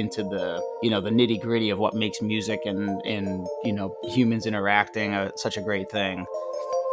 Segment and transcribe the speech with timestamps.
[0.00, 3.94] into the you know the nitty gritty of what makes music and and you know
[4.02, 6.26] humans interacting uh, such a great thing.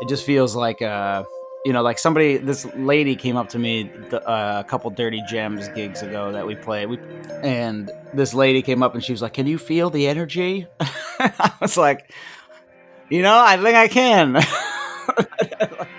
[0.01, 1.23] It just feels like uh
[1.65, 5.23] you know like somebody this lady came up to me the, uh, a couple dirty
[5.31, 6.87] gems gigs ago that we played.
[6.87, 6.99] We
[7.43, 10.67] and this lady came up and she was like can you feel the energy?
[11.19, 12.11] I was like
[13.09, 14.35] you know i think i can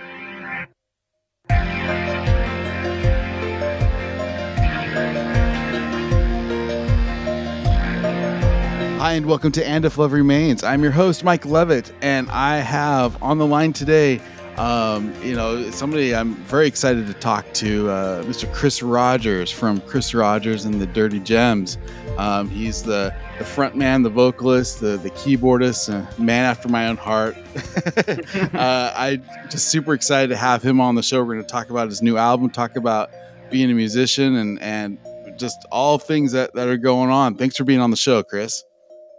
[9.08, 10.62] Hi, and welcome to And If Love Remains.
[10.62, 14.20] I'm your host, Mike Levitt, and I have on the line today,
[14.58, 18.52] um, you know, somebody I'm very excited to talk to, uh, Mr.
[18.52, 21.78] Chris Rogers from Chris Rogers and the Dirty Gems.
[22.18, 26.88] Um, he's the, the front man, the vocalist, the, the keyboardist, uh, man after my
[26.88, 27.34] own heart.
[28.54, 31.24] uh, I'm just super excited to have him on the show.
[31.24, 33.08] We're going to talk about his new album, talk about
[33.50, 34.98] being a musician, and, and
[35.38, 37.36] just all things that, that are going on.
[37.36, 38.64] Thanks for being on the show, Chris.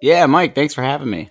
[0.02, 1.30] Yeah mike thanks for having me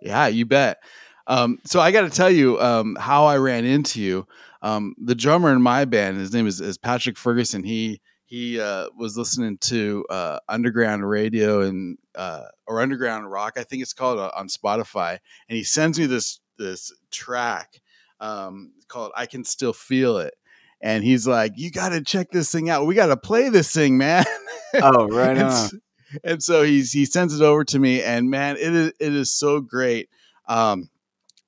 [0.00, 0.78] Yeah, you bet.
[1.26, 4.26] Um, so I got to tell you um, how I ran into you.
[4.62, 7.62] Um, the drummer in my band, his name is, is Patrick Ferguson.
[7.62, 13.64] He he uh, was listening to uh, underground radio and uh, or underground rock, I
[13.64, 15.18] think it's called uh, on Spotify,
[15.48, 17.80] and he sends me this this track
[18.20, 20.34] um, called "I Can Still Feel It."
[20.80, 22.86] And he's like, "You got to check this thing out.
[22.86, 24.24] We got to play this thing, man."
[24.74, 25.70] oh right on
[26.24, 29.32] and so he's he sends it over to me and man it is it is
[29.32, 30.08] so great
[30.48, 30.88] um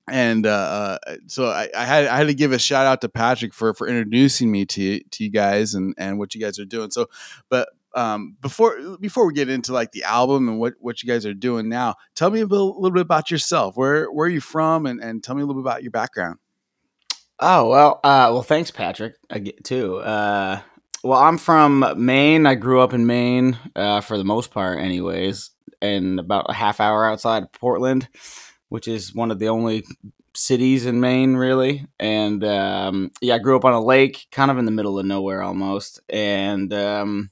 [0.09, 3.09] and uh, uh so I, I had I had to give a shout out to
[3.09, 6.65] Patrick for for introducing me to to you guys and and what you guys are
[6.65, 7.07] doing so
[7.49, 11.25] but um before before we get into like the album and what what you guys
[11.25, 14.41] are doing now tell me a little, little bit about yourself where where are you
[14.41, 16.39] from and and tell me a little bit about your background
[17.45, 19.17] Oh well, uh, well, thanks, Patrick.
[19.29, 19.97] I get too.
[19.97, 20.61] Uh,
[21.03, 22.47] well, I'm from Maine.
[22.47, 26.81] I grew up in Maine uh, for the most part, anyways, and about a half
[26.81, 28.09] hour outside of Portland,
[28.69, 29.85] which is one of the only
[30.35, 31.87] cities in Maine, really.
[31.99, 35.07] And um, yeah, I grew up on a lake, kind of in the middle of
[35.07, 36.01] nowhere, almost.
[36.09, 37.31] And um,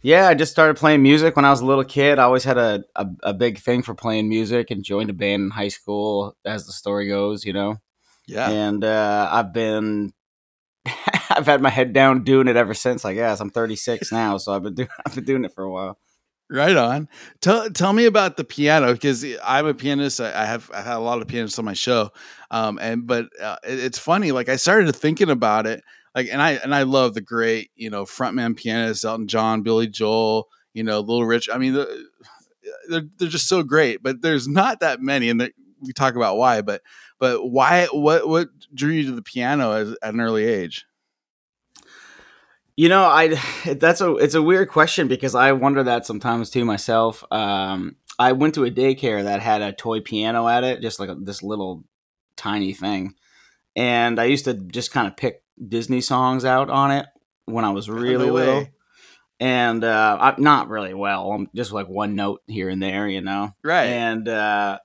[0.00, 2.18] yeah, I just started playing music when I was a little kid.
[2.18, 5.42] I always had a, a, a big thing for playing music and joined a band
[5.42, 7.78] in high school, as the story goes, you know
[8.26, 10.12] yeah and uh, I've been
[11.36, 13.04] I've had my head down doing it ever since.
[13.04, 15.70] I guess I'm 36 now, so I've been doing I've been doing it for a
[15.70, 15.98] while.
[16.50, 17.08] Right on.
[17.40, 20.20] Tell tell me about the piano because I'm a pianist.
[20.20, 22.10] I, I have I had a lot of pianists on my show,
[22.50, 24.32] um, and but uh, it, it's funny.
[24.32, 25.82] Like I started thinking about it,
[26.14, 29.86] like and I and I love the great you know frontman pianists Elton John, Billy
[29.88, 31.48] Joel, you know Little Rich.
[31.50, 32.06] I mean, the,
[32.90, 34.02] they're they're just so great.
[34.02, 35.50] But there's not that many, and
[35.80, 36.60] we talk about why.
[36.60, 36.82] But
[37.18, 37.86] but why?
[37.92, 40.84] What what drew you to the piano as, at an early age?
[42.76, 43.34] You know, I
[43.74, 47.24] that's a it's a weird question because I wonder that sometimes too myself.
[47.30, 51.08] Um, I went to a daycare that had a toy piano at it, just like
[51.08, 51.84] a, this little
[52.36, 53.14] tiny thing,
[53.76, 57.06] and I used to just kind of pick Disney songs out on it
[57.46, 58.66] when I was really No little.
[59.40, 61.32] And uh, I'm not really well.
[61.32, 63.52] I'm just like one note here and there, you know.
[63.64, 63.86] Right.
[63.86, 64.78] and uh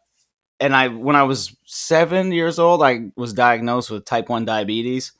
[0.59, 5.11] and i when i was seven years old i was diagnosed with type 1 diabetes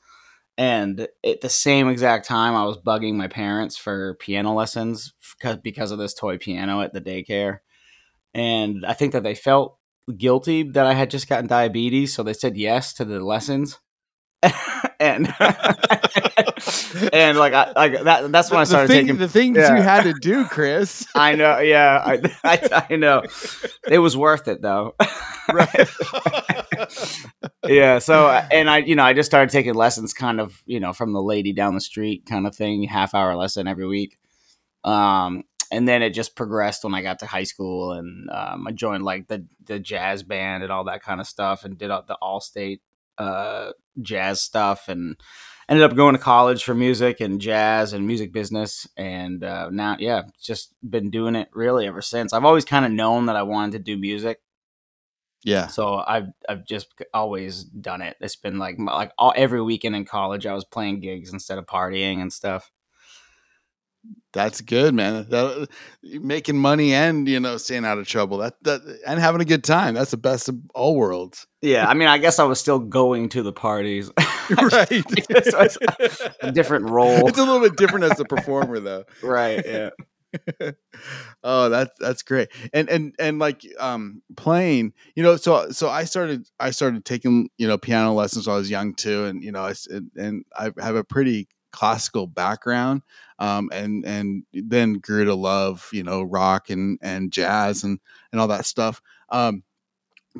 [0.58, 5.14] and at the same exact time i was bugging my parents for piano lessons
[5.62, 7.60] because of this toy piano at the daycare.
[8.34, 9.78] And i think that they felt
[10.16, 13.78] guilty that i had just gotten diabetes so they said yes to the lessons
[15.00, 15.34] and
[17.12, 19.76] and like I, like that that's when i started the thing, taking the things yeah.
[19.76, 21.06] you had to do, Chris.
[21.14, 23.24] I know, yeah, I, I, I know.
[23.88, 24.94] It was worth it though.
[25.52, 25.88] right.
[27.66, 27.98] yeah.
[27.98, 31.12] So, and I, you know, I just started taking lessons, kind of, you know, from
[31.12, 34.18] the lady down the street, kind of thing, half hour lesson every week.
[34.84, 38.72] Um, and then it just progressed when I got to high school, and um, I
[38.72, 42.04] joined like the the jazz band and all that kind of stuff, and did all-
[42.06, 42.80] the all state
[43.18, 45.16] uh, jazz stuff and
[45.68, 48.86] ended up going to college for music and jazz and music business.
[48.96, 52.32] And uh, now yeah just been doing it really ever since.
[52.32, 54.40] I've always kind of known that i wanted to do music.
[55.44, 55.68] Yeah.
[55.68, 58.16] so i've i've just always done it.
[58.20, 61.66] It's been like like all, every weekend in college i was playing gigs instead of
[61.66, 62.72] partying and stuff
[64.32, 65.26] That's good, man.
[65.30, 65.68] That,
[66.02, 68.38] making money and you know staying out of trouble.
[68.38, 69.94] That that and having a good time.
[69.94, 71.46] That's the best of all worlds.
[71.62, 74.10] yeah i mean i guess i was still going to the parties
[74.62, 75.04] right.
[76.42, 79.04] A different role It's a little bit different as a performer, though.
[79.22, 79.90] right yeah
[81.42, 82.48] oh, that's that's great.
[82.74, 87.48] And and and like um playing, you know, so so I started I started taking
[87.56, 89.72] you know piano lessons when I was young too, and you know I
[90.16, 93.02] and I have a pretty classical background,
[93.38, 98.00] um, and and then grew to love you know rock and and jazz and
[98.32, 99.00] and all that stuff.
[99.28, 99.62] Um,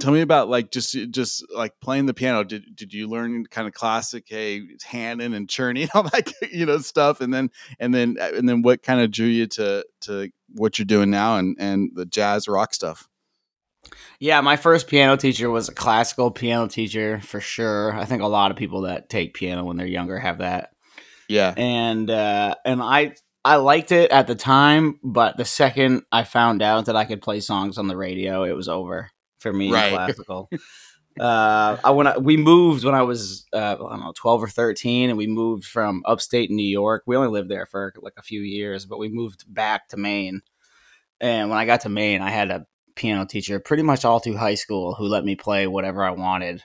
[0.00, 3.68] tell me about like just just like playing the piano did did you learn kind
[3.68, 8.16] of classic hey handing and Czerny all that you know stuff and then and then
[8.20, 11.56] uh, and then what kind of drew you to to what you're doing now and
[11.60, 13.08] and the jazz rock stuff
[14.20, 17.94] Yeah, my first piano teacher was a classical piano teacher for sure.
[17.94, 20.72] I think a lot of people that take piano when they're younger have that.
[21.28, 23.14] Yeah And uh and I
[23.44, 27.22] I liked it at the time, but the second I found out that I could
[27.22, 29.82] play songs on the radio, it was over for me Right.
[29.82, 30.50] classical.
[31.20, 34.48] uh I when I, we moved when I was uh I don't know 12 or
[34.48, 37.02] 13 and we moved from upstate New York.
[37.06, 40.42] We only lived there for like a few years, but we moved back to Maine.
[41.20, 42.66] And when I got to Maine, I had a
[42.96, 46.62] piano teacher pretty much all through high school who let me play whatever I wanted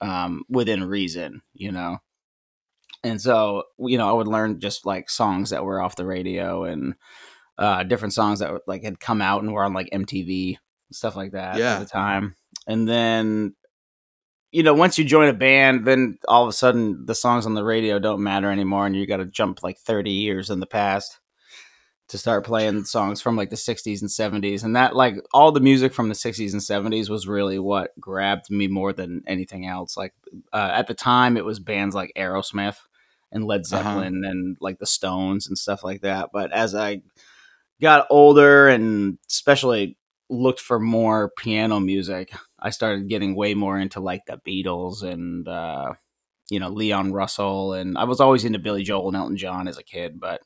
[0.00, 1.98] um, within reason, you know.
[3.04, 6.64] And so, you know, I would learn just like songs that were off the radio
[6.64, 6.94] and
[7.56, 10.56] uh, different songs that like had come out and were on like MTV
[10.92, 11.74] stuff like that Yeah.
[11.76, 12.34] at the time.
[12.66, 13.54] And then,
[14.50, 17.54] you know, once you join a band, then all of a sudden the songs on
[17.54, 20.66] the radio don't matter anymore, and you got to jump like thirty years in the
[20.66, 21.18] past
[22.08, 25.60] to start playing songs from like the 60s and 70s and that like all the
[25.60, 29.94] music from the 60s and 70s was really what grabbed me more than anything else
[29.94, 30.14] like
[30.54, 32.78] uh, at the time it was bands like aerosmith
[33.32, 33.82] and led Uh-huh.
[33.82, 37.02] zeppelin and like the stones and stuff like that but as i
[37.80, 39.96] got older and especially
[40.30, 45.46] looked for more piano music i started getting way more into like the beatles and
[45.48, 45.92] uh
[46.50, 49.78] you know leon russell and i was always into billy joel and elton john as
[49.78, 50.40] a kid but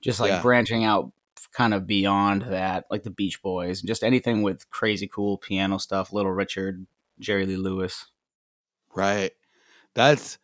[0.00, 0.42] just like Yeah.
[0.42, 1.12] branching out
[1.52, 5.78] kind of beyond that, like the Beach Boys, and just anything with crazy cool piano
[5.78, 6.84] stuff, Little Richard,
[7.20, 8.06] Jerry Lee Lewis.
[8.94, 9.32] right
[9.94, 10.38] that's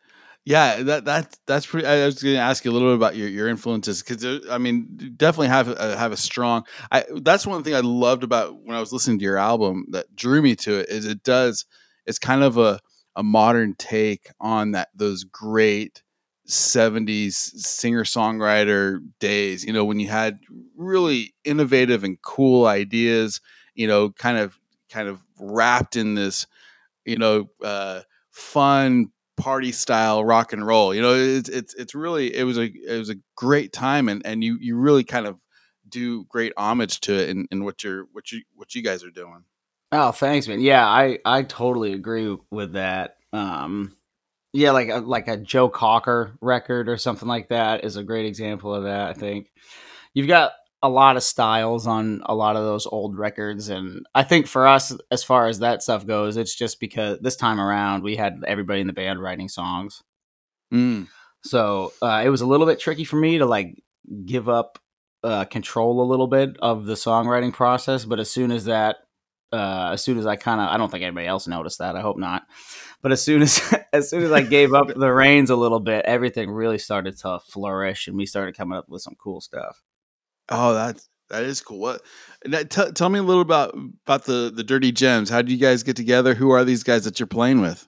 [0.45, 3.15] yeah that that that's pretty i was going to ask you a little bit about
[3.15, 7.63] your your influences because i mean definitely have a, have a strong i that's one
[7.63, 10.79] thing i loved about when i was listening to your album that drew me to
[10.79, 11.65] it is it does
[12.05, 12.79] it's kind of a
[13.15, 16.03] a modern take on that those great
[16.47, 20.39] 70s singer songwriter days you know when you had
[20.75, 23.41] really innovative and cool ideas
[23.73, 24.59] you know kind of
[24.91, 26.45] kind of wrapped in this
[27.05, 28.01] you know uh
[28.31, 32.71] fun party style rock and roll you know it's it's it's really it was a
[32.87, 35.37] it was a great time and and you you really kind of
[35.87, 39.11] do great homage to it in, in what you're what you what you guys are
[39.11, 39.43] doing
[39.91, 40.59] Oh, thanks, man.
[40.59, 43.17] Yeah, I I totally agree with that.
[43.31, 43.95] Um,
[44.51, 48.25] yeah, like a, like a Joe Cocker record or something like that is a great
[48.25, 49.07] example of that.
[49.09, 49.51] I think
[50.13, 50.53] you've got
[50.85, 54.67] a lot of styles on a lot of those old records, and I think for
[54.67, 58.43] us, as far as that stuff goes, it's just because this time around we had
[58.47, 60.03] everybody in the band writing songs.
[60.73, 61.07] mm,
[61.43, 63.81] So uh, it was a little bit tricky for me to like
[64.25, 64.79] give up
[65.23, 68.05] uh, control a little bit of the songwriting process.
[68.05, 68.97] But as soon as that,
[69.51, 71.95] uh, as soon as I kind of, I don't think anybody else noticed that.
[71.95, 72.43] I hope not.
[73.01, 73.61] But as soon as,
[73.93, 77.39] as soon as I gave up the reins a little bit, everything really started to
[77.39, 79.81] flourish, and we started coming up with some cool stuff.
[80.49, 82.01] Oh that's that is cool what
[82.43, 83.75] that- t- tell me a little about
[84.05, 87.03] about the the dirty gems how do you guys get together who are these guys
[87.05, 87.87] that you're playing with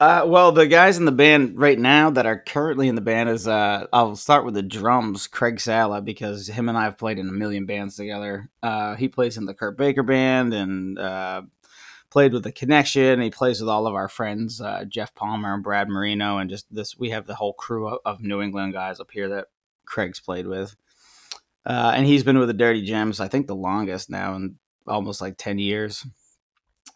[0.00, 3.28] Uh, well, the guys in the band right now that are currently in the band
[3.28, 7.20] is uh, I'll start with the drums, Craig Sala, because him and I have played
[7.20, 8.50] in a million bands together.
[8.64, 11.42] Uh, he plays in the Kurt Baker band and uh,
[12.10, 13.20] played with the Connection.
[13.20, 16.66] He plays with all of our friends, uh, Jeff Palmer and Brad Marino, and just
[16.74, 16.98] this.
[16.98, 19.50] We have the whole crew of New England guys up here that
[19.86, 20.74] Craig's played with,
[21.66, 25.20] uh, and he's been with the Dirty Gems, I think, the longest now, in almost
[25.20, 26.04] like ten years.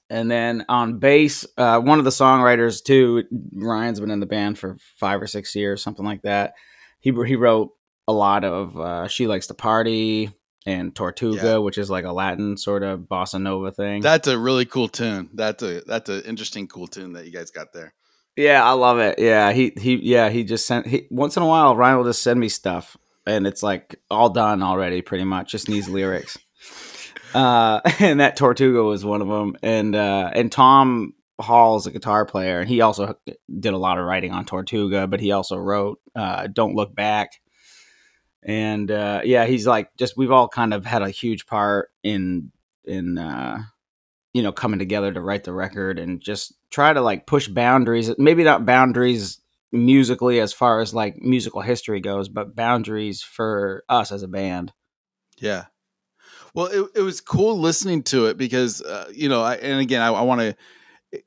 [0.08, 4.58] And then on bass, uh, one of the songwriters too, Ryan's been in the band
[4.58, 6.54] for five or six years, something like that.
[7.00, 7.70] He he wrote
[8.08, 10.30] a lot of uh, "She Likes to Party"
[10.64, 11.56] and "Tortuga," Yeah.
[11.58, 14.00] which is like a Latin sort of bossa nova thing.
[14.00, 17.50] that's a really cool tune that's a that's an interesting cool tune that you guys
[17.50, 17.92] got there
[18.36, 19.18] Yeah, I love it.
[19.18, 22.22] Yeah, he he yeah he just sent he once in a while Ryan will just
[22.22, 22.96] send me stuff
[23.26, 26.38] and it's like all done already pretty much just needs lyrics.
[27.34, 32.24] Uh, and that Tortuga was one of them, and uh, and Tom Hall's a guitar
[32.24, 33.18] player, and he also
[33.58, 37.40] did a lot of writing on Tortuga, but he also wrote uh, "Don't Look Back,"
[38.42, 42.52] and uh, yeah, he's like just we've all kind of had a huge part in
[42.84, 43.58] in uh,
[44.32, 48.16] you know coming together to write the record and just try to like push boundaries,
[48.18, 49.40] maybe not boundaries
[49.76, 54.72] musically as far as like musical history goes, but boundaries for us as a band.
[55.38, 55.66] Yeah.
[56.54, 60.00] Well, it, it was cool listening to it because, uh, you know, I, and again,
[60.00, 60.56] I, I want to,
[61.12, 61.24] it,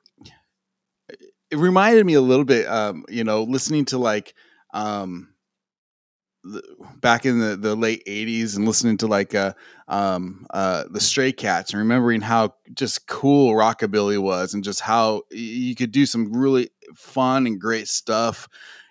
[1.51, 4.33] it reminded me a little bit, um, you know, listening to like,
[4.73, 5.33] um,
[7.01, 9.53] back in the, the late 80s and listening to like uh,
[9.87, 15.23] um, uh, the stray cats and remembering how just cool rockabilly was and just how
[15.31, 18.47] you could do some really fun and great stuff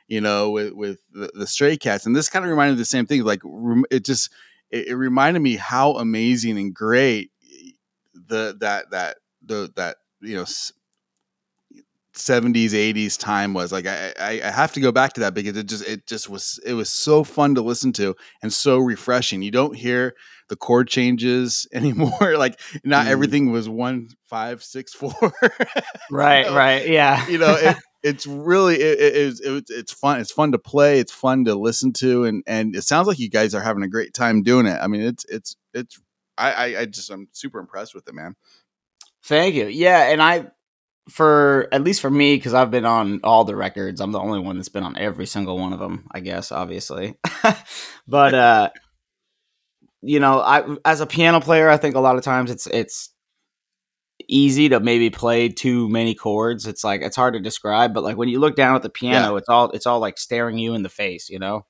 [0.09, 2.07] you know with, with the, the stray cats.
[2.07, 3.43] And this kind of reminded me the same thing like
[3.91, 4.31] it just
[4.71, 7.31] it, it reminded me how amazing and great
[8.15, 10.45] the that that the that you know
[12.19, 15.67] 70s 80s time was like I, I, have to go back to that because it
[15.67, 19.41] just it just was it was so fun to listen to and so refreshing.
[19.41, 20.15] You don't hear
[20.49, 23.11] the chord changes anymore like not mm.
[23.11, 25.13] everything was one five six four
[26.11, 26.57] right you know?
[26.57, 27.27] right yeah.
[27.29, 31.13] You know it, it's really it, it, it, it's fun it's fun to play it's
[31.13, 34.13] fun to listen to and and it sounds like you guys are having a great
[34.13, 34.79] time doing it.
[34.81, 36.01] I mean it's it's it's
[36.37, 38.35] i i, I just i'm super impressed with it man.
[39.23, 39.67] Thank you.
[39.67, 40.51] Yeah and i
[41.09, 44.01] for at least for me because i've been on all the records.
[44.01, 47.17] I'm the only one that's been on every single one of them i guess obviously.
[48.07, 48.71] But uh
[50.01, 53.11] you know i as a piano player i think a lot of times it's it's
[54.29, 56.67] easy to maybe play too many chords.
[56.67, 59.33] It's like it's hard to describe but like when you look down at the piano
[59.33, 59.39] yeah.
[59.39, 61.67] it's all it's all like staring you in the face you know?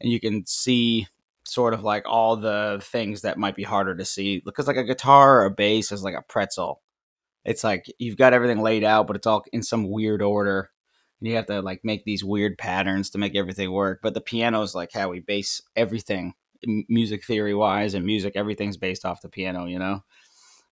[0.00, 1.08] And you can see
[1.44, 4.84] sort of like all the things that might be harder to see because like a
[4.84, 6.82] guitar or a bass is like a pretzel
[7.44, 10.70] it's like you've got everything laid out, but it's all in some weird order.
[11.20, 14.00] And you have to like make these weird patterns to make everything work.
[14.02, 16.34] But the piano is like how we base everything
[16.88, 20.02] music theory wise and music, everything's based off the piano, you know?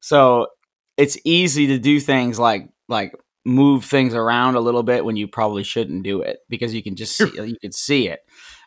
[0.01, 0.49] So
[0.97, 3.13] it's easy to do things like like
[3.45, 6.97] move things around a little bit when you probably shouldn't do it because you can
[6.97, 8.21] just see, you can see it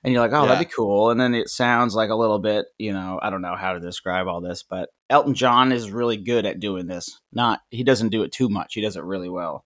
[0.04, 0.50] and you're like, oh, yeah.
[0.50, 1.10] that'd be cool.
[1.10, 3.80] And then it sounds like a little bit, you know, I don't know how to
[3.80, 7.20] describe all this, but Elton John is really good at doing this.
[7.34, 8.74] Not he doesn't do it too much.
[8.74, 9.66] He does it really well.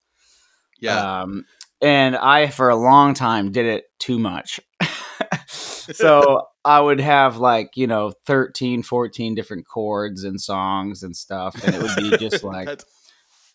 [0.79, 1.21] Yeah.
[1.21, 1.45] Um,
[1.81, 4.59] and I for a long time did it too much.
[5.47, 11.61] so I would have like, you know, 13, 14 different chords and songs and stuff
[11.63, 12.81] and it would be just like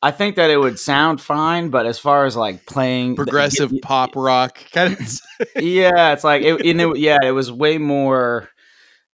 [0.00, 3.81] I think that it would sound fine, but as far as like playing progressive the,
[3.81, 5.21] pop rock kind of,
[5.62, 8.49] yeah, it's like it, it, yeah, it was way more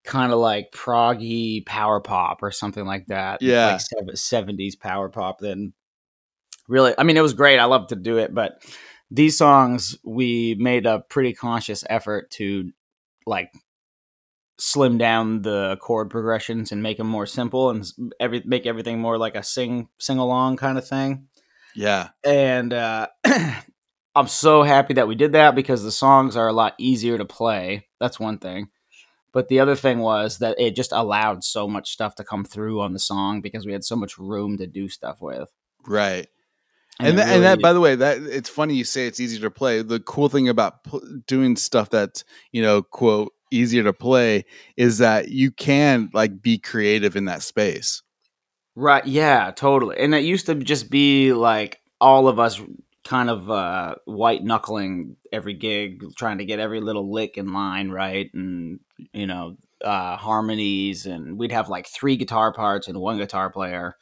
[0.03, 3.41] kind of like proggy power pop or something like that.
[3.41, 5.39] Yeah, like seventies power pop.
[5.39, 5.73] Then
[6.67, 7.59] really, I mean, it was great.
[7.59, 8.61] I loved to do it, but
[9.09, 12.71] these songs we made a pretty conscious effort to
[13.25, 13.53] like
[14.59, 17.85] slim down the chord progressions and make them more simple and
[18.19, 21.27] every make everything more like a sing sing along kind of thing.
[21.75, 22.09] Yeah.
[22.23, 23.07] And uh
[24.15, 27.25] I'm so happy that we did that because the songs are a lot easier to
[27.25, 27.87] play.
[27.99, 28.69] That's one thing.
[29.31, 32.79] But the other thing was that it just allowed so much stuff to come through
[32.81, 35.49] on the song because we had so much room to do stuff with.
[35.87, 36.27] Right.
[36.99, 39.19] And, and, that, really, and that, by the way, that it's funny you say it's
[39.19, 39.81] easier to play.
[39.81, 44.45] The cool thing about p- doing stuff that's you know, quote, easier to play
[44.77, 48.01] is that you can like be creative in that space.
[48.75, 49.05] Right.
[49.05, 49.97] Yeah, totally.
[49.99, 52.59] And it used to just be like all of us
[53.03, 57.89] kind of uh, white knuckling every gig, trying to get every little lick in line
[57.89, 58.79] right, and
[59.11, 63.95] you know uh, harmonies, and we'd have like three guitar parts and one guitar player,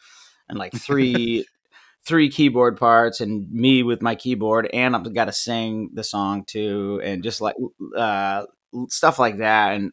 [0.47, 1.45] and like three
[2.05, 6.43] three keyboard parts, and me with my keyboard, and I've got to sing the song
[6.45, 7.55] too, and just like
[7.97, 8.45] uh,
[8.89, 9.91] stuff like that, and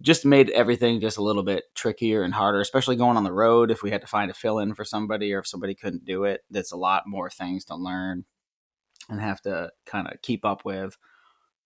[0.00, 3.70] just made everything just a little bit trickier and harder, especially going on the road.
[3.70, 6.24] If we had to find a fill in for somebody, or if somebody couldn't do
[6.24, 8.24] it, that's a lot more things to learn
[9.08, 10.96] and have to kind of keep up with.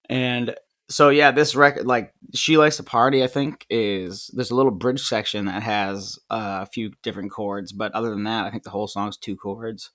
[0.08, 0.54] And
[0.88, 4.72] so, yeah, this record, like she likes to party, I think is there's a little
[4.72, 8.62] bridge section that has uh, a few different chords, but other than that, I think
[8.62, 9.90] the whole song's two chords.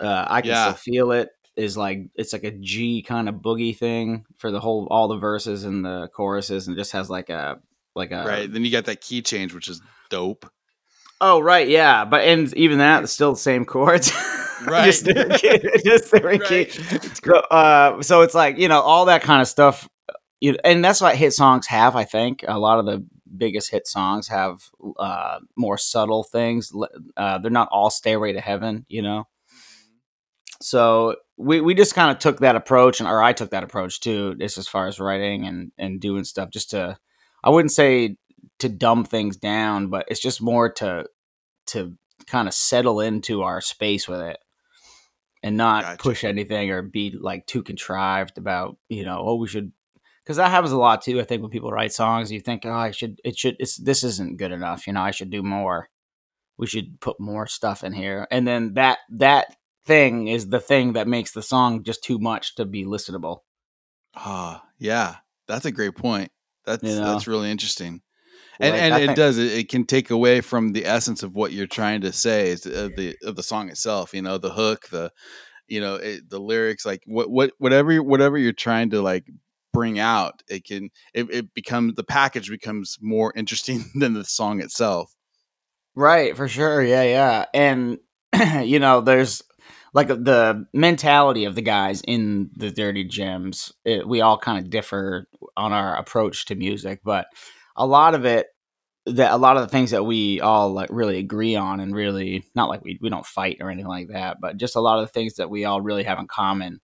[0.00, 0.64] Uh, I can yeah.
[0.64, 4.60] still feel it is like it's like a G kind of boogie thing for the
[4.60, 7.58] whole all the verses and the choruses, and just has like a
[7.94, 8.50] like a right.
[8.50, 10.50] Then you got that key change, which is dope.
[11.20, 14.12] Oh right, yeah, but and even that is still the same chords.
[14.66, 14.86] Right.
[14.86, 15.04] just
[15.84, 16.24] just Right.
[16.24, 16.72] repeat.
[17.24, 19.88] So, uh, so it's like you know all that kind of stuff,
[20.40, 21.94] you and that's what hit songs have.
[21.94, 24.62] I think a lot of the biggest hit songs have
[24.98, 26.72] uh, more subtle things.
[27.16, 29.28] Uh, they're not all "Stairway to Heaven," you know.
[30.60, 34.00] So we we just kind of took that approach, and or I took that approach
[34.00, 36.98] too, just as far as writing and and doing stuff, just to
[37.44, 38.16] I wouldn't say
[38.58, 41.06] to dumb things down, but it's just more to
[41.68, 44.38] to kind of settle into our space with it
[45.42, 46.02] and not Gotcha.
[46.02, 49.72] push anything or be like too contrived about you know oh we should
[50.22, 52.72] because that happens a lot too i think when people write songs you think oh
[52.72, 55.88] i should it should it's this isn't good enough you know i should do more
[56.56, 59.56] we should put more stuff in here and then that that
[59.88, 63.38] thing is the thing that makes the song just too much to be listenable
[64.14, 65.16] Ah, yeah,
[65.46, 66.30] that's a great point.
[66.66, 67.04] That's You know?
[67.12, 68.02] that's really interesting.
[68.60, 71.22] And Like, and I it think- does it, it can take away from the essence
[71.22, 74.12] of what you're trying to say is of the of the song itself.
[74.14, 75.12] You know, the hook, the
[75.68, 79.24] you know it, the lyrics, like what what whatever whatever you're trying to like
[79.72, 84.60] bring out, it can it, it becomes the package becomes more interesting than the song
[84.60, 85.14] itself.
[85.94, 86.82] Right, for sure.
[86.82, 87.44] Yeah, yeah.
[87.54, 87.98] And
[88.64, 89.42] you know, there's
[89.94, 93.72] like the mentality of the guys in the Dirty Gems.
[93.84, 95.26] It, we all kind of differ
[95.56, 97.26] on our approach to music, but
[97.76, 98.48] a lot of it
[99.06, 102.44] that a lot of the things that we all like really agree on and really
[102.54, 105.06] not like we we don't fight or anything like that, but just a lot of
[105.06, 106.80] the things that we all really have in common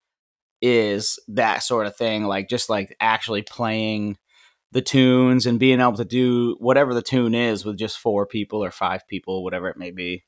[0.63, 4.17] is that sort of thing like just like actually playing
[4.73, 8.65] the tunes and being able to do whatever the tune is with just four people
[8.65, 10.25] or five people, whatever it may be.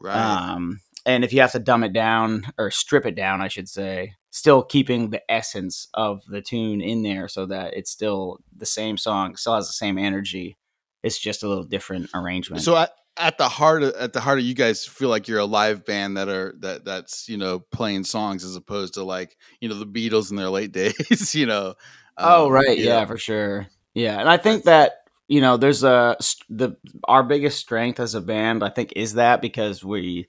[0.00, 0.16] Right.
[0.16, 3.68] Um, and if you have to dumb it down or strip it down, I should
[3.68, 8.66] say, still keeping the essence of the tune in there so that it's still the
[8.66, 10.56] same song, still has the same energy.
[11.02, 12.62] It's just a little different arrangement.
[12.62, 15.38] so at, at the heart of at the heart of you guys feel like you're
[15.38, 19.36] a live band that are that that's you know playing songs as opposed to like
[19.60, 21.34] you know the Beatles in their late days.
[21.34, 21.74] you know.
[22.16, 23.66] Oh Um, right, you yeah, for sure.
[23.92, 26.16] Yeah, and I think that you know, there's a
[26.50, 28.62] the our biggest strength as a band.
[28.62, 30.28] I think is that because we,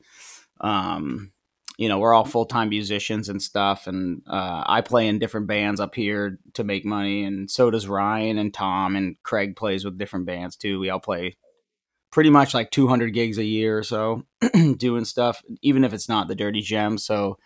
[0.62, 1.32] um,
[1.78, 5.48] you know, we're all full time musicians and stuff, and uh, I play in different
[5.48, 9.84] bands up here to make money, and so does Ryan and Tom and Craig plays
[9.84, 10.80] with different bands too.
[10.80, 11.36] We all play
[12.12, 14.24] pretty much like 200 gigs a year or so
[14.78, 17.04] doing stuff, even if it's not the Dirty Gems.
[17.04, 17.38] So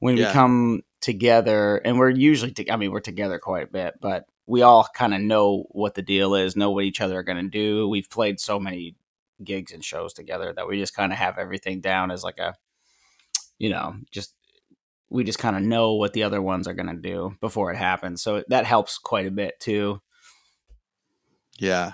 [0.00, 0.26] when Yeah.
[0.28, 4.24] we come together, and we're usually, to, I mean, we're together quite a bit, but
[4.46, 7.44] we all kind of know what the deal is, know what each other are going
[7.44, 7.88] to do.
[7.88, 8.96] We've played so many
[9.42, 12.54] gigs and shows together that we just kind of have everything down as like a,
[13.58, 14.34] you know, just
[15.08, 17.76] we just kind of know what the other ones are going to do before it
[17.76, 18.22] happens.
[18.22, 20.00] So that helps quite a bit too.
[21.58, 21.92] Yeah.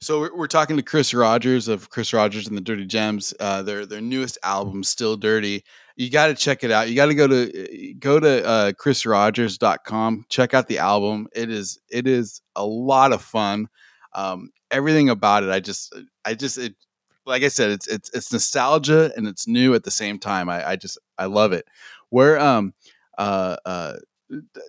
[0.00, 3.32] So we're, talking to Chris Rogers of Chris Rogers and the Dirty Gems.
[3.38, 5.62] Uh, their their newest album, Still Dirty.
[5.94, 6.88] You got to check it out.
[6.88, 10.24] You got to go to go to uh, chrisrogers.com.
[10.28, 11.28] Check out the album.
[11.36, 13.68] It is it is a lot of fun.
[14.14, 15.94] Um, everything about it, I just
[16.24, 16.74] I just it
[17.26, 20.48] like I said, it's it's it's nostalgia and it's new at the same time.
[20.48, 21.66] I, I just I love it.
[22.10, 22.74] Where um
[23.18, 23.94] uh uh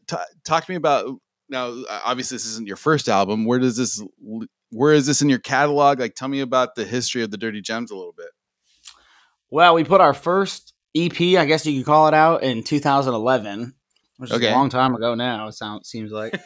[0.08, 1.18] t- talk to me about
[1.50, 1.74] now.
[1.90, 3.46] Obviously, this isn't your first album.
[3.46, 4.04] Where does this
[4.72, 6.00] where is this in your catalog?
[6.00, 8.30] Like, tell me about the history of the Dirty Gems a little bit.
[9.50, 13.76] Well, we put our first EP, I guess you could call it out, in 2011,
[14.18, 15.48] which is a long time ago now.
[15.48, 16.40] It sounds seems like.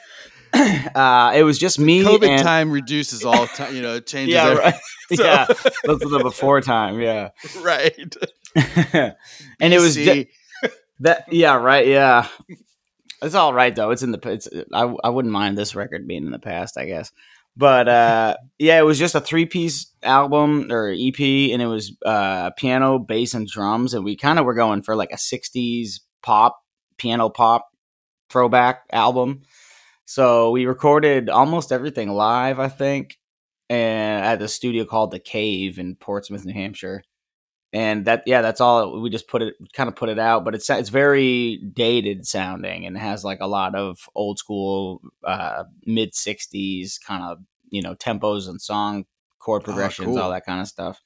[0.96, 3.76] uh, it was just me COVID and time reduces all time.
[3.76, 4.36] You know, it changes.
[4.36, 4.76] yeah, right.
[5.14, 7.00] so- yeah, that's the before time.
[7.00, 7.30] Yeah,
[7.62, 8.16] right.
[8.56, 10.28] and it was BC.
[10.64, 10.70] ju-
[11.02, 11.32] that.
[11.32, 11.88] Yeah, right.
[11.88, 12.28] Yeah,
[13.22, 13.92] it's all right though.
[13.92, 14.20] It's in the.
[14.30, 14.48] It's.
[14.74, 14.94] I.
[15.04, 16.78] I wouldn't mind this record being in the past.
[16.78, 17.12] I guess.
[17.56, 22.52] But uh, yeah, it was just a three-piece album or EP, and it was uh,
[22.52, 23.96] piano, bass, and drums.
[23.96, 26.60] And we kind of were going for like a '60s pop,
[26.98, 27.68] piano pop
[28.30, 29.42] throwback album.
[30.08, 33.20] So we recorded almost everything live, I think,
[33.70, 37.04] and at the studio called the Cave in Portsmouth, New Hampshire.
[37.74, 39.02] And that, yeah, that's all.
[39.02, 42.86] We just put it, kind of put it out, but it's it's very dated sounding
[42.86, 47.40] and has like a lot of old school, uh, mid '60s kind of
[47.70, 49.06] you know tempos and song
[49.40, 50.20] chord progressions, cool.
[50.20, 51.02] all that kind of stuff.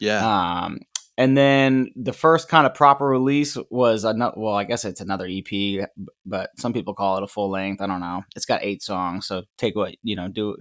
[0.00, 0.64] Yeah.
[0.64, 0.80] Um,
[1.20, 4.34] and then the first kind of proper release was another.
[4.38, 5.86] Well, I guess it's another EP,
[6.24, 7.82] but some people call it a full length.
[7.82, 8.22] I don't know.
[8.34, 10.28] It's got eight songs, so take what you know.
[10.28, 10.56] Do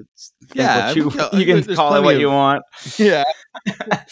[0.54, 2.64] Yeah, what you, you can call it what of- you want.
[2.98, 3.24] yeah.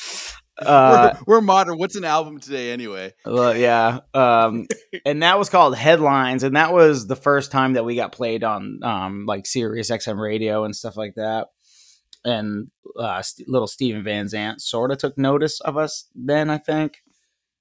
[0.59, 1.77] Uh, we're, we're modern.
[1.77, 3.13] What's an album today, anyway?
[3.25, 3.99] well, yeah.
[4.15, 4.65] Um,
[5.05, 8.43] and that was called Headlines, and that was the first time that we got played
[8.43, 11.49] on um, like Sirius XM radio and stuff like that.
[12.27, 16.57] And uh, St- little Steven Van Zandt sort of took notice of us then, I
[16.57, 17.01] think.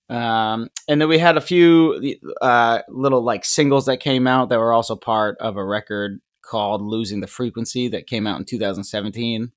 [0.08, 4.58] Um, and then we had a few uh, little like singles that came out that
[4.58, 9.50] were also part of a record called "Losing the Frequency" that came out in 2017.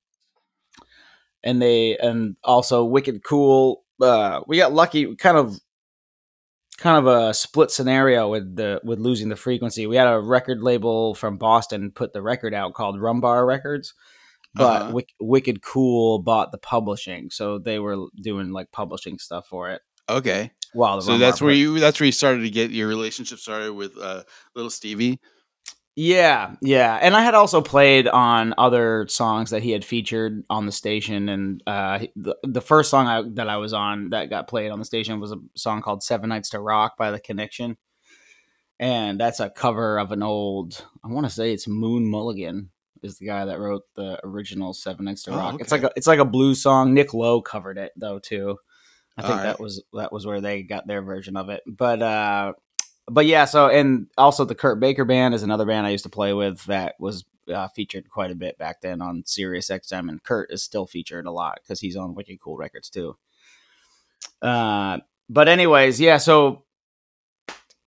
[1.43, 5.59] And they and also "Wicked Cool." Uh, we got lucky, kind of,
[6.77, 9.85] kind of a split scenario with the with losing the frequency.
[9.85, 13.93] We had a record label from Boston put the record out called Rumbar Records,
[14.55, 14.91] but Uh-huh.
[14.93, 19.81] Wick, Wicked Cool bought the publishing, so they were doing like publishing stuff for it.
[20.09, 20.51] Okay.
[20.73, 20.99] Wow.
[20.99, 24.23] So that's where you that's where you started to get your relationship started with uh,
[24.55, 25.19] little Stevie.
[25.95, 30.65] Yeah, yeah, and I had also played on other songs that he had featured on
[30.65, 34.47] the station, and uh, the the first song I, that I was on that got
[34.47, 37.75] played on the station was a song called Seven Nights to Rock" by The Connection,
[38.79, 40.85] and that's a cover of an old.
[41.03, 42.69] I want to say it's Moon Mulligan
[43.03, 45.61] is the guy that wrote the original Seven Nights to Oh, Rock.
[45.61, 46.93] It's like a, it's like a blues song.
[46.93, 48.57] Nick Lowe covered it though too.
[49.17, 49.45] I think Alright.
[49.45, 51.61] that was that was where they got their version of it.
[51.67, 52.53] But uh
[53.09, 56.09] but yeah, so and also the Kurt Baker band is another band I used to
[56.09, 60.21] play with that was uh, featured quite a bit back then on Sirius XM, and
[60.21, 63.17] Kurt is still featured a lot because he's on Wicked Cool Records too.
[64.41, 66.63] Uh, but anyways, yeah, so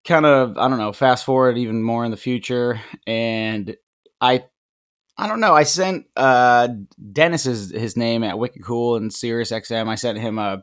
[0.04, 3.76] kind of I don't know, fast forward even more in the future, and
[4.20, 4.44] I
[5.20, 5.54] I don't know.
[5.54, 6.68] I sent uh
[7.12, 9.88] Dennis is his name at Wicked Cool and Sirius XM.
[9.88, 10.62] I sent him a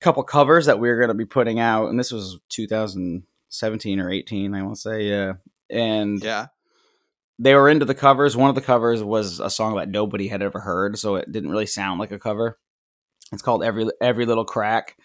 [0.00, 4.10] couple covers that we were going to be putting out, and this was 2017 or
[4.10, 5.34] 18, I want to say, yeah.
[5.68, 6.46] And Yeah.
[7.38, 8.36] they were into the covers.
[8.36, 11.50] One of the covers was a song that nobody had ever heard, so it didn't
[11.50, 12.58] really sound like a cover.
[13.32, 14.96] It's called "Every Every Little Crack,"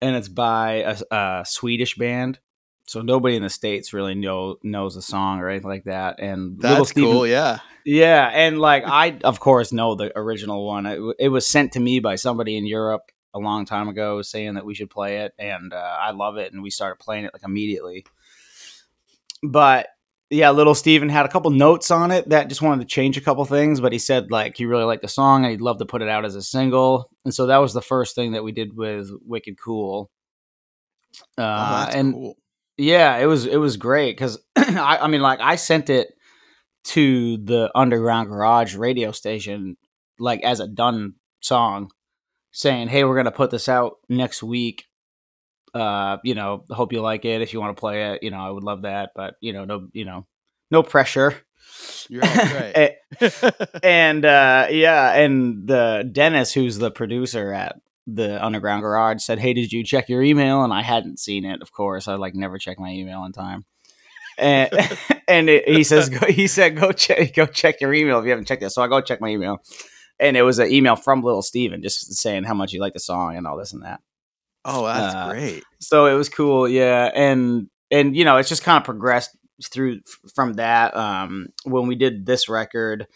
[0.00, 2.38] and it's by a, a Swedish band.
[2.86, 6.20] So nobody in the states really know knows the song or anything like that.
[6.20, 7.26] And Little That's Steven, cool.
[7.26, 7.58] Yeah.
[7.84, 10.86] yeah, and like I, of course, know the original one.
[10.86, 13.02] It, it was sent to me by somebody in Europe
[13.34, 16.52] a long time ago, saying that we should play it, and uh, I love it,
[16.52, 18.04] and we started playing it like immediately.
[19.42, 19.88] But
[20.28, 23.20] yeah, little Steven had a couple notes on it that just wanted to change a
[23.20, 25.86] couple things, but he said like he really liked the song and he'd love to
[25.86, 28.52] put it out as a single, and so that was the first thing that we
[28.52, 30.10] did with Wicked Cool.
[31.38, 32.36] Oh, Uh, that's and cool.
[32.76, 36.14] Yeah, it was it was great because I, I mean, like I sent it
[36.84, 39.76] to the Underground Garage radio station,
[40.18, 41.90] like as a done song,
[42.50, 44.84] saying, "Hey, we're gonna put this out next week.
[45.74, 47.40] Uh, you know, hope you like it.
[47.42, 49.10] If you want to play it, you know, I would love that.
[49.14, 50.26] But you know, no, you know,
[50.70, 51.36] no pressure."
[52.10, 52.96] Right.
[53.82, 59.52] And uh, yeah, and the Dennis, who's the producer at the Underground Garage, said, "Hey,
[59.52, 61.62] did you check your email?" And I hadn't seen it.
[61.62, 63.64] Of course, I like never check my email in time.
[64.38, 64.70] And
[65.28, 68.30] and it, he says, go, he said, "Go check, go check your email if you
[68.30, 69.62] haven't checked it." So I go check my email,
[70.18, 73.00] and it was an email from Little Steven just saying how much he liked the
[73.00, 74.00] song and all this and that
[74.64, 75.64] oh, that's uh, great.
[75.80, 79.36] so it was cool yeah and and you know it's just kind of progressed
[79.70, 80.00] through
[80.34, 83.06] from that um when we did this record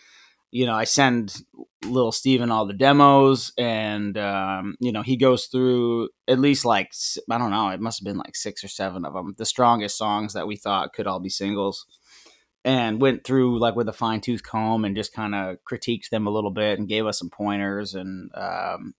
[0.51, 1.43] you know i send
[1.87, 6.93] little steven all the demos and um you know he goes through at least like
[7.31, 9.97] I don't know it must have been like six or seven of them the strongest
[9.97, 11.87] songs that we thought could all be singles
[12.65, 16.27] and went through like with a fine tooth comb and just kind of critiqued them
[16.27, 18.95] a little bit and gave us some pointers and um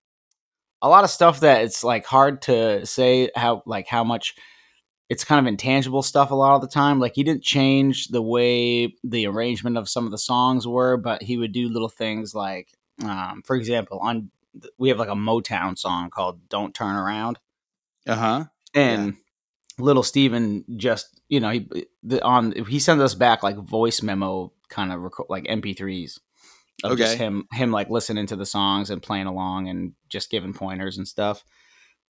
[0.81, 4.35] a lot of stuff that it's like hard to say how like how much
[5.09, 8.21] it's kind of intangible stuff a lot of the time like he didn't change the
[8.21, 12.35] way the arrangement of some of the songs were but he would do little things
[12.35, 12.69] like
[13.03, 14.31] um, for example on
[14.77, 17.37] we have like a motown song called don't turn around.
[18.07, 18.45] Uh huh.
[18.73, 19.15] and
[19.79, 21.67] little steven just you know he
[22.03, 26.19] the, on he sends us back like voice memo kind of like mp3s
[26.83, 27.23] of just Okay.
[27.23, 31.07] him him like listening to the songs and playing along and just giving pointers and
[31.07, 31.43] stuff.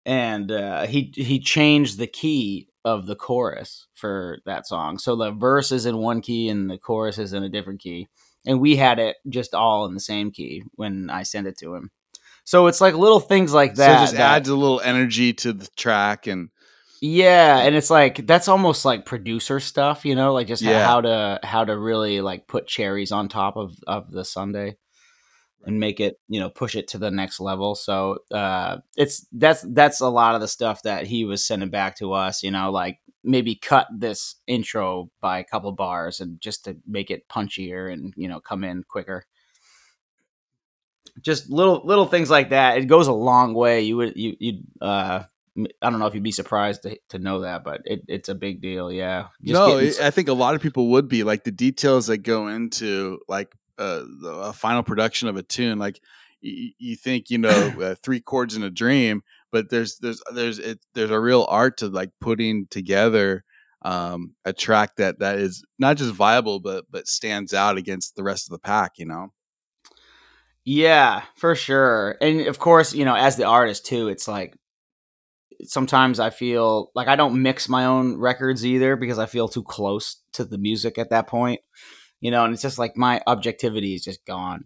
[0.06, 4.97] And uh, he he changed the key of the chorus for that song.
[5.00, 8.08] So the verse is in one key and the chorus is in a different key
[8.48, 11.76] and we had it just all in the same key when i sent it to
[11.76, 11.92] him
[12.44, 15.34] so it's like little things like that so it just that- adds a little energy
[15.34, 16.50] to the track and
[17.00, 20.84] yeah, and it's like that's almost like producer stuff, you know, like just Yeah.
[20.84, 24.78] how to how to really like put cherries on top of of the sundae
[25.67, 27.75] and make it, you know, push it to the next level.
[27.75, 31.97] So, uh it's that's that's a lot of the stuff that he was sending back
[31.97, 36.63] to us, you know, like maybe cut this intro by a couple bars and just
[36.63, 39.25] to make it punchier and, you know, come in quicker.
[41.21, 42.77] Just little little things like that.
[42.77, 43.82] It goes a long way.
[43.82, 45.23] You would you you uh
[45.82, 48.36] I don't know if you'd be surprised to, to know that, but it, it's a
[48.36, 48.91] big deal.
[48.91, 49.30] Yeah.
[49.41, 52.19] Just no, getting I think a lot of people would be like the details that
[52.19, 55.80] go into like uh, the a final production of a tune.
[55.80, 56.02] Like
[56.44, 57.50] y- you think you know
[57.82, 61.78] uh, three chords in a dream, but there's there's there's it, there's a real art
[61.78, 63.44] to like putting together
[63.84, 68.24] um, a track that that is not just viable but but stands out against the
[68.24, 68.94] rest of the pack.
[68.98, 69.34] You know.
[70.70, 72.18] Yeah, for sure.
[72.20, 74.54] And of course, you know, as the artist too, it's like
[75.63, 79.63] sometimes I feel like I don't mix my own records either because I feel too
[79.63, 81.62] close to the music at that point.
[82.19, 84.65] You know, and it's just like my objectivity is just gone.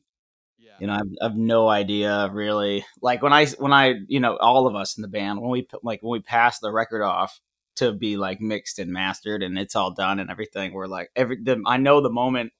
[0.57, 0.71] Yeah.
[0.79, 2.85] You know, I've, I've no idea really.
[3.01, 5.67] Like when I when I you know all of us in the band when we
[5.83, 7.39] like when we pass the record off
[7.77, 11.37] to be like mixed and mastered and it's all done and everything, we're like every
[11.41, 12.53] the, I know the moment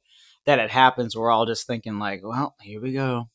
[0.46, 3.30] that it happens, we're all just thinking like, well, here we go.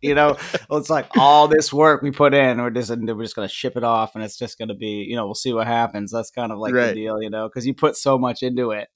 [0.00, 0.36] You know,
[0.70, 3.84] it's like all this work we put in, we're just we're just gonna ship it
[3.84, 6.12] off, and it's just gonna be, you know, we'll see what happens.
[6.12, 6.88] That's kind of like Right.
[6.88, 8.88] the deal, you know, because you put so much into it.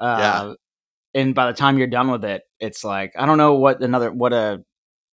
[0.00, 0.54] Uh, Yeah.
[1.14, 4.10] And by the time you're done with it, it's like I don't know what another
[4.10, 4.64] what a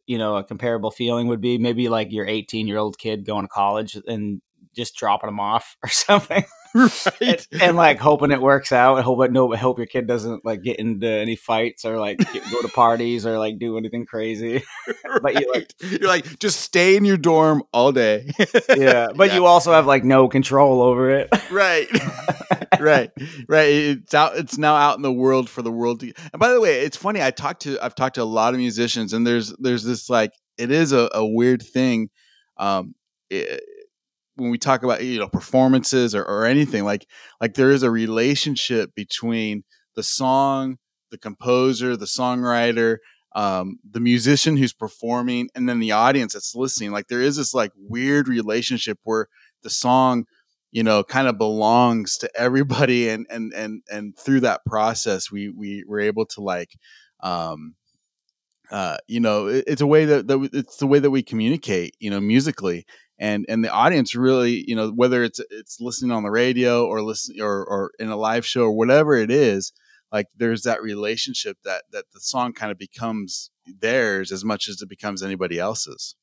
[0.07, 1.59] you know a comparable feeling would be.
[1.59, 4.41] Maybe like your 18 year old kid going to college and
[4.79, 7.47] just dropping them off or something and, right.
[7.61, 8.99] and like hoping it works out.
[8.99, 12.51] I hope no, hope your kid doesn't like get into any fights or like get,
[12.51, 14.63] go to parties or like do anything crazy.
[15.23, 18.31] but you like you're like just stay in your dorm all day.
[18.77, 19.37] Yeah, but Yeah.
[19.37, 21.29] you also have like no control over it.
[21.51, 21.89] right
[22.81, 23.11] right
[23.49, 26.53] right it's out it's now out in the world for the world to and by
[26.53, 29.27] the way it's funny i talked to i've talked to a lot of musicians and
[29.27, 32.09] there's there's this like it is a, a weird thing
[32.59, 32.95] um
[33.31, 33.63] it,
[34.39, 37.07] when we talk about you know performances or, or anything like
[37.41, 39.65] like there is a relationship between
[39.97, 40.79] the song
[41.11, 42.99] the composer the songwriter
[43.35, 46.91] um, the musician who's performing and then the audience that's listening.
[46.91, 49.29] Like there is this like weird relationship where
[49.63, 50.25] the song
[50.71, 55.49] you know kind of belongs to everybody and and and and through that process we
[55.49, 56.77] we were able to like
[57.21, 57.75] um
[58.71, 61.95] uh you know it, it's a way that, that it's the way that we communicate
[62.01, 62.85] you know musically
[63.19, 67.03] and and the audience really you know whether it's it's listening on the radio or
[67.03, 69.73] listen or or in a live show or whatever it is
[70.13, 73.51] like there's that relationship that that the song kind of becomes
[73.81, 76.15] theirs as much as it becomes anybody else's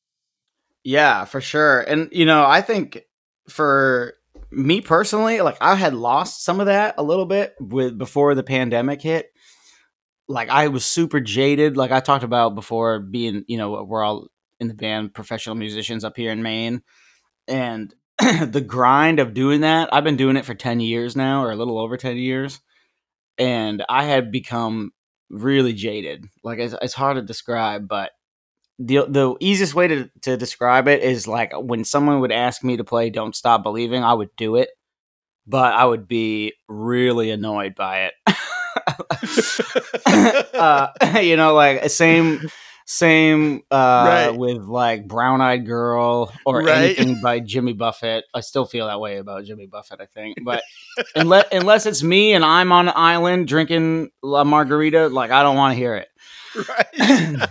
[0.86, 1.80] Yeah, for sure.
[1.80, 3.02] And you know, I think
[3.48, 4.14] for
[4.52, 8.44] me personally, like I had lost some of that a little bit with before the
[8.44, 9.32] pandemic hit.
[10.28, 14.28] Like I was super jaded, like I talked about before being, you know, we're all
[14.60, 16.82] in the band professional musicians up here in Maine.
[17.48, 21.50] And the grind of doing that, I've been doing it for 10 years now or
[21.50, 22.60] a little over 10 years.
[23.38, 24.92] And I had become
[25.28, 26.24] really jaded.
[26.42, 28.12] Like it's, it's hard to describe, but
[28.78, 32.76] the the easiest way to, to describe it is like when someone would ask me
[32.76, 34.68] to play Don't Stop Believing, I would do it,
[35.46, 38.14] but I would be really annoyed by it.
[40.54, 40.88] uh,
[41.20, 42.48] you know, like same
[42.86, 44.30] same uh Right.
[44.30, 46.96] with like Brown Eyed Girl or Right.
[46.96, 48.24] anything by Jimmy Buffett.
[48.32, 50.38] I still feel that way about Jimmy Buffett, I think.
[50.42, 50.62] But
[51.16, 55.56] unless unless it's me and I'm on an island drinking a margarita, like I don't
[55.56, 56.08] want to hear it.
[56.68, 56.86] right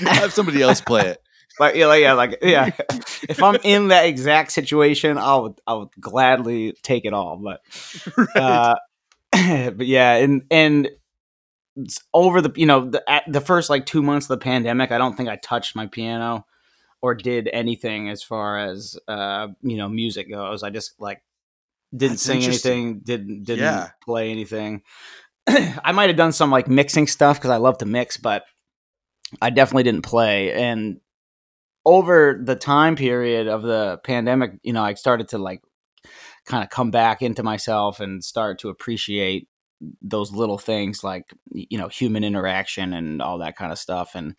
[0.00, 1.22] have somebody else play it
[1.60, 2.70] Like yeah, like, yeah, like yeah.
[3.28, 7.36] if I'm in that exact situation, I would I would gladly take it all.
[7.36, 7.60] But
[8.16, 8.36] right.
[8.36, 8.74] uh,
[9.72, 10.88] but yeah, and and
[12.12, 14.98] over the you know the at the first like two months of the pandemic, I
[14.98, 16.46] don't think I touched my piano
[17.00, 20.62] or did anything as far as uh you know music goes.
[20.62, 21.22] I just like
[21.96, 23.90] didn't That's sing anything, didn't didn't Yeah.
[24.04, 24.82] play anything.
[25.48, 28.44] I might have done some like mixing stuff because I love to mix, but
[29.40, 30.52] I definitely didn't play.
[30.52, 31.00] And
[31.84, 35.62] over the time period of the pandemic, you know, I started to like
[36.46, 39.48] kind of come back into myself and start to appreciate
[40.02, 44.34] those little things like you know human interaction and all that kind of stuff and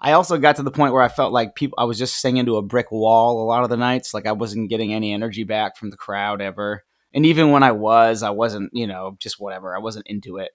[0.00, 2.44] i also got to the point where i felt like people i was just singing
[2.44, 5.44] to a brick wall a lot of the nights like i wasn't getting any energy
[5.44, 9.38] back from the crowd ever and even when i was i wasn't you know just
[9.38, 10.50] whatever i wasn't into it.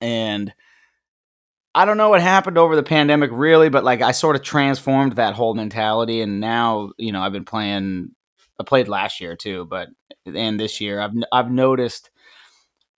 [0.00, 0.52] And
[1.74, 5.14] I don't know what happened over the pandemic really, but like I sort of transformed
[5.14, 8.10] that whole mentality and now, you know, I've been playing
[8.60, 9.88] I played last year too, but
[10.26, 12.10] and this year I've I've noticed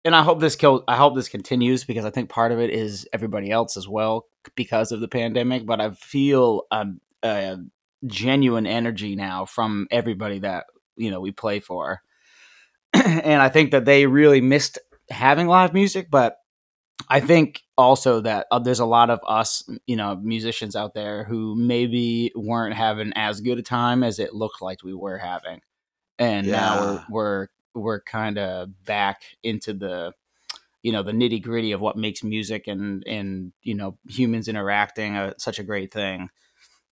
[0.04, 2.70] and I hope this kill I hope this continues because I think part of it
[2.70, 7.58] is everybody else as well because of the pandemic, but I feel um, a
[8.06, 12.02] genuine energy now from everybody that, you know, we play for.
[12.94, 16.38] and I think that they really missed having live music, but
[17.08, 21.24] I think also that uh, there's a lot of us, you know, musicians out there
[21.24, 25.60] who maybe weren't having as good a time as it looked like we were having,
[26.18, 30.12] and now we're we're we're kind of back into the
[30.82, 35.16] you know the nitty gritty of what makes music and and you know humans interacting
[35.16, 36.28] uh, such a great thing.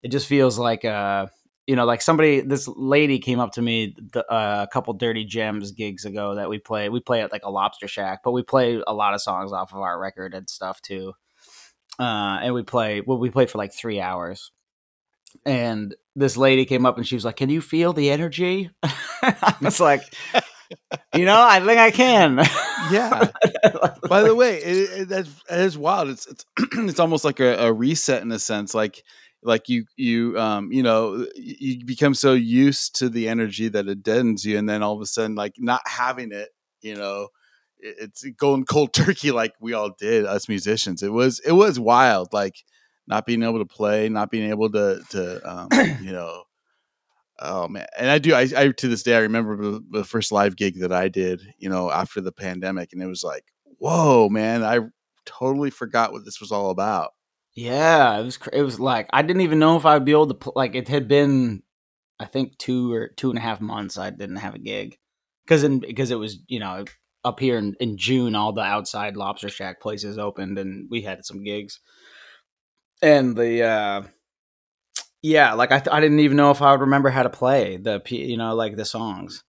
[0.03, 1.27] It just feels like uh
[1.66, 5.25] you know like somebody this lady came up to me the, uh, a couple dirty
[5.25, 8.43] gems gigs ago that we play we play at like a lobster shack but we
[8.43, 11.12] play a lot of songs off of our record and stuff too.
[11.99, 14.53] Uh and we play well we play for like three hours.
[15.47, 18.71] And this lady came up and she was like can you feel the energy?
[18.83, 20.03] I was like
[21.14, 22.40] you know i think i can
[22.90, 23.28] Yeah.
[24.09, 26.09] By the way, it, it, that's that is wild.
[26.09, 28.74] It's it's it's almost like a, a reset in a sense.
[28.74, 29.02] Like
[29.42, 34.02] like you you um you know you become so used to the energy that it
[34.02, 36.48] deadens you, and then all of a sudden like not having it,
[36.83, 37.28] you know,
[37.78, 41.02] it, it's going cold turkey like we all did us musicians.
[41.02, 42.33] It was it was wild.
[42.33, 42.56] Like
[43.06, 45.68] not being able to play, not being able to to um,
[46.02, 46.44] you know
[47.40, 48.35] Oh man, and I do.
[48.35, 51.40] I, I to this day I remember the, first live gig that I did.
[51.59, 53.44] You know, after the pandemic, and it was like,
[53.79, 54.62] whoa, man!
[54.62, 54.81] I
[55.24, 57.12] totally forgot what this was all about.
[57.55, 58.38] Yeah, it was.
[58.53, 60.53] It was like I didn't even know if I'd be able to.
[60.55, 61.62] Like it had been,
[62.18, 63.96] I think two or two and a half months.
[63.96, 64.98] I didn't have a gig
[65.44, 66.85] because in because it was you know
[67.24, 71.24] up here in, in June, all the outside Lobster Shack places opened, and we had
[71.24, 71.81] some gigs.
[73.03, 74.03] And the uh
[75.22, 77.76] yeah, like I th- I didn't even know if I would remember how to play
[77.76, 79.44] the you know like the songs.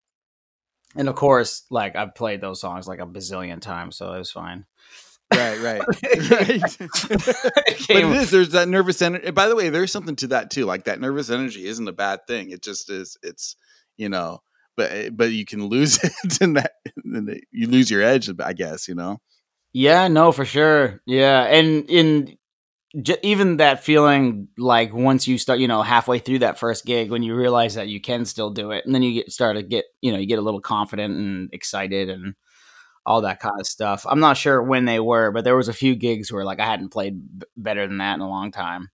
[0.95, 4.31] And of course, like I've played those songs like a bazillion times, so it was
[4.31, 4.65] fine.
[5.33, 5.81] Right, right,
[6.29, 6.77] right.
[6.79, 8.31] but it is.
[8.31, 9.31] There's that nervous energy.
[9.31, 10.65] By the way, there's something to that too.
[10.65, 12.51] Like that nervous energy isn't a bad thing.
[12.51, 13.17] It just is.
[13.23, 13.55] It's
[13.95, 14.39] you know,
[14.75, 16.73] but eh, but you can lose it, and that
[17.05, 18.29] and you lose your edge.
[18.39, 19.21] I guess you know.
[19.73, 21.01] Yeah, no, for sure.
[21.05, 22.37] Yeah, and in
[23.01, 27.11] j- even that feeling, like once you start, you know, halfway through that first gig,
[27.11, 29.63] when you realize that you can still do it, and then you get start to
[29.63, 32.35] get, you know, you get a little confident and excited and
[33.05, 34.05] all that kind of stuff.
[34.09, 36.65] I'm not sure when they were, but there was a few gigs where like I
[36.65, 38.89] hadn't played b- better than that in a long time,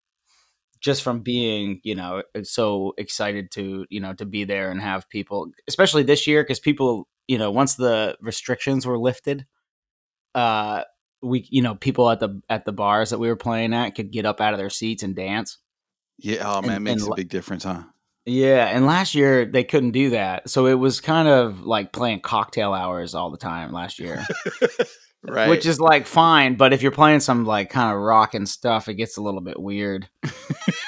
[0.80, 5.08] just from being, you know, so excited to, you know, to be there and have
[5.10, 9.46] people, especially this year, because people, you know, once the restrictions were lifted
[10.34, 10.82] uh
[11.22, 14.10] we you know people at the at the bars that we were playing at could
[14.12, 15.58] get up out of their seats and dance
[16.18, 16.42] Yeah.
[16.44, 17.82] Oh man, And- it makes and a big difference, huh?
[18.26, 22.20] yeah and last year they couldn't do that so it was kind of like playing
[22.20, 24.22] cocktail hours all the time last year
[25.26, 25.48] Right.
[25.48, 28.88] which is like fine but if you're playing some like kind of rock and stuff
[28.88, 30.08] it gets a little bit weird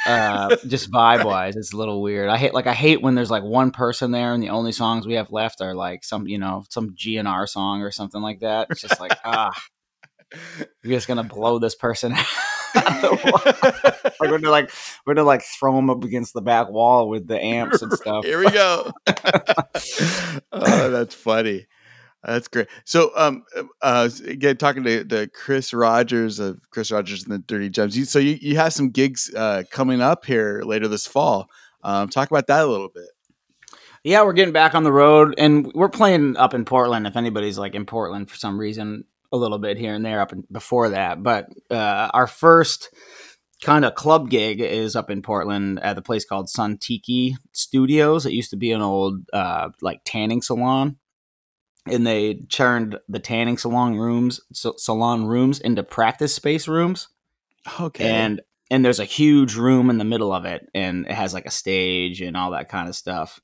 [0.07, 3.31] uh just vibe wise it's a little weird i hate like i hate when there's
[3.31, 6.39] like one person there and the only songs we have left are like some you
[6.39, 9.51] know some gnr song or something like that it's just like ah
[10.83, 12.13] you're just gonna blow this person
[12.77, 14.03] out of the wall.
[14.21, 14.71] like we're gonna like
[15.07, 18.25] we're gonna like throw them up against the back wall with the amps and stuff
[18.25, 18.91] Here we go.
[20.53, 21.67] oh, that's funny.
[22.23, 22.69] That's great.
[22.85, 23.45] So, um,
[23.81, 27.97] uh, again, talking to, to Chris Rogers of Chris Rogers and the Dirty Gems.
[27.97, 31.49] You, so you, you have some gigs uh, coming up here later this fall.
[31.83, 33.09] Um, talk about that a little bit.
[34.05, 37.57] yeah we're getting back on the road and we're playing up in portland if anybody's
[37.57, 40.91] like in portland for some reason a little bit here and there up in, before
[40.91, 42.91] that but uh our first
[43.63, 48.27] kind of club gig is up in portland at the place called sun tiki studios.
[48.27, 50.97] It used to be an old uh like tanning salon
[51.87, 57.09] and they turned the tanning salon rooms sa- salon rooms into practice space rooms.
[57.81, 58.09] Okay.
[58.09, 58.41] and
[58.71, 61.51] and there's a huge room in the middle of it and it has like a
[61.51, 63.41] stage and all that kind of stuff.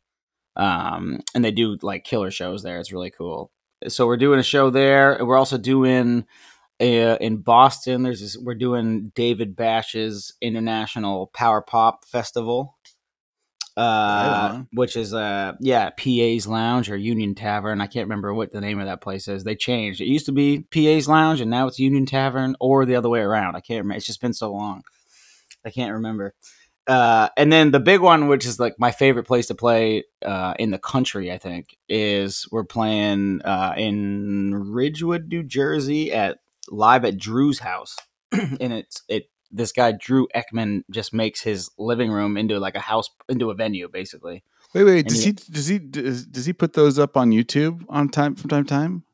[0.56, 2.78] Um and they do like killer shows there.
[2.78, 3.50] It's really cool
[3.88, 5.14] so we're doing a show there.
[5.14, 6.26] And we're also doing
[6.80, 12.76] uh, in boston there's this we're doing david bash's international power pop festival
[13.78, 17.80] uh which is uh yeah pa's lounge or union tavern.
[17.80, 19.44] I can't remember what the name of that place is.
[19.44, 20.00] They changed.
[20.00, 23.20] It used to be pa's lounge and now it's union tavern or the other way
[23.20, 23.54] around.
[23.54, 24.82] I can't remember it's just been so long.
[25.64, 26.34] I can't remember
[26.88, 30.54] uh and then the big one which is like my favorite place to play uh
[30.58, 36.38] in the country i think is we're playing uh in ridgewood new jersey at
[36.70, 37.96] live at drew's house
[38.32, 42.80] and it's it this guy drew ekman just makes his living room into like a
[42.80, 44.42] house into a venue basically
[44.74, 44.98] wait, wait.
[45.00, 48.08] and Does he- he does he does, does he put those up on YouTube on
[48.08, 49.04] time from time to time?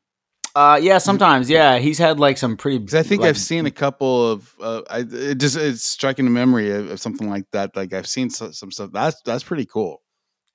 [0.55, 3.65] Uh yeah sometimes yeah he's had like some pretty Because I think like, I've seen
[3.65, 4.53] a couple of.
[4.61, 7.75] Uh, I it just it's striking a memory of, of something like that.
[7.75, 8.91] Like I've seen so, some stuff.
[8.93, 10.01] That's that's pretty cool.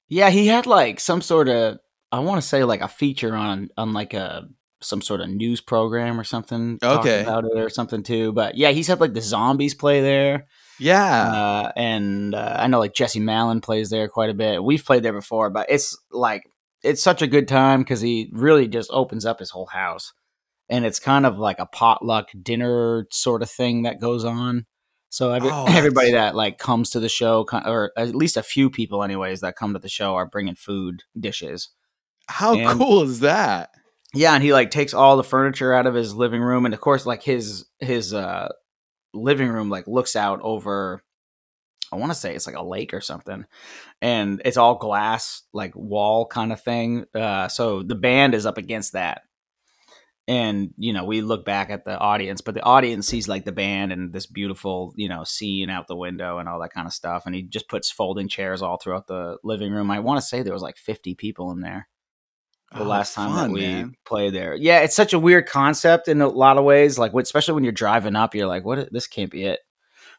[0.08, 1.78] Yeah, he had like some sort of
[2.12, 4.48] I want to say like a feature on on like a
[4.80, 7.22] some sort of news program or something Okay.
[7.22, 8.32] about it or something too.
[8.32, 10.46] But yeah, he's had like the zombies play there.
[10.78, 11.32] Yeah.
[11.32, 14.62] Uh, and uh, I know like Jesse Malin plays there quite a bit.
[14.62, 16.44] We've played there before, but it's like
[16.82, 20.12] it's such a good time because he really just opens up his whole house.
[20.70, 24.66] and it's kind of like a potluck dinner sort of thing that goes on.
[25.08, 28.68] So every, Oh, everybody that like comes to the show, or at least a few
[28.68, 31.70] people, anyways, that come to the show are bringing food dishes.
[32.28, 33.70] How And- cool is that?
[34.14, 36.80] Yeah, and he like takes all the furniture out of his living room, and of
[36.80, 38.48] course, like his his uh
[39.14, 41.02] living room like looks out over.
[41.92, 43.44] I want to say it's like a lake or something,
[44.02, 47.04] and it's all glass, like wall kind of thing.
[47.14, 49.22] Uh, so the band is up against that,
[50.26, 53.52] and you know we look back at the audience, but the audience sees like the
[53.52, 56.92] band and this beautiful you know scene out the window and all that kind of
[56.92, 57.24] stuff.
[57.26, 59.90] And he just puts folding chairs all throughout the living room.
[59.90, 61.88] I want to say there was like fifty people in there
[62.76, 63.94] the Oh, last time fun, that we man.
[64.04, 64.54] played there.
[64.54, 66.98] Yeah, it's such a weird concept in a lot of ways.
[66.98, 68.92] Like, especially when you're driving up, you're like, "What?
[68.92, 69.60] This can't be it,"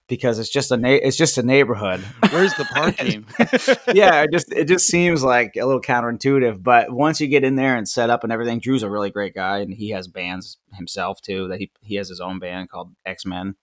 [0.10, 2.02] because it's just a na- it's just a neighborhood.
[2.32, 3.26] Where's the parking?
[3.96, 6.62] yeah, it just it just seems like a little counterintuitive.
[6.62, 9.34] But once you get in there and set up and everything, Drew's a really great
[9.34, 11.48] guy, and he has bands himself too.
[11.48, 13.56] That he he has his own band called X Men.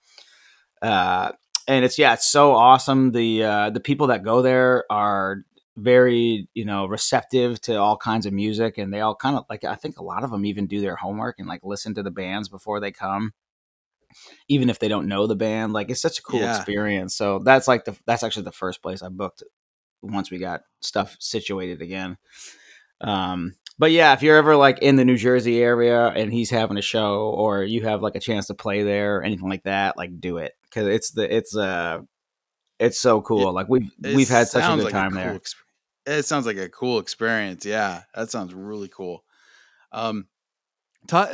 [0.80, 1.32] Uh,
[1.68, 3.11] and it's yeah, it's so awesome.
[3.11, 5.44] The uh, the people that go there are
[5.76, 9.64] very you know receptive to all kinds of music, and they all kind of like
[9.64, 12.11] I think a lot of them even do their homework and like listen to the
[12.11, 13.32] bands before they come.
[14.49, 16.57] Even if they don't know the band, like it's such a cool Yeah.
[16.57, 17.14] experience.
[17.14, 19.43] So that's like the that's actually the first place I booked
[20.03, 22.17] once we got stuff situated again.
[23.01, 26.79] Um, but yeah, if you're ever like in the New Jersey area and he's having
[26.79, 29.97] a show, or you have like a chance to play there, or anything like that,
[29.97, 31.99] like do it because it's the it's uh
[32.79, 33.53] it's so cool.
[33.53, 35.35] like we've we've had such a good like time cool there.
[35.39, 35.55] exp-
[36.07, 37.67] it sounds like a cool experience.
[37.67, 39.25] Yeah, that sounds really cool.
[39.93, 40.27] Um,
[41.09, 41.31] Ta-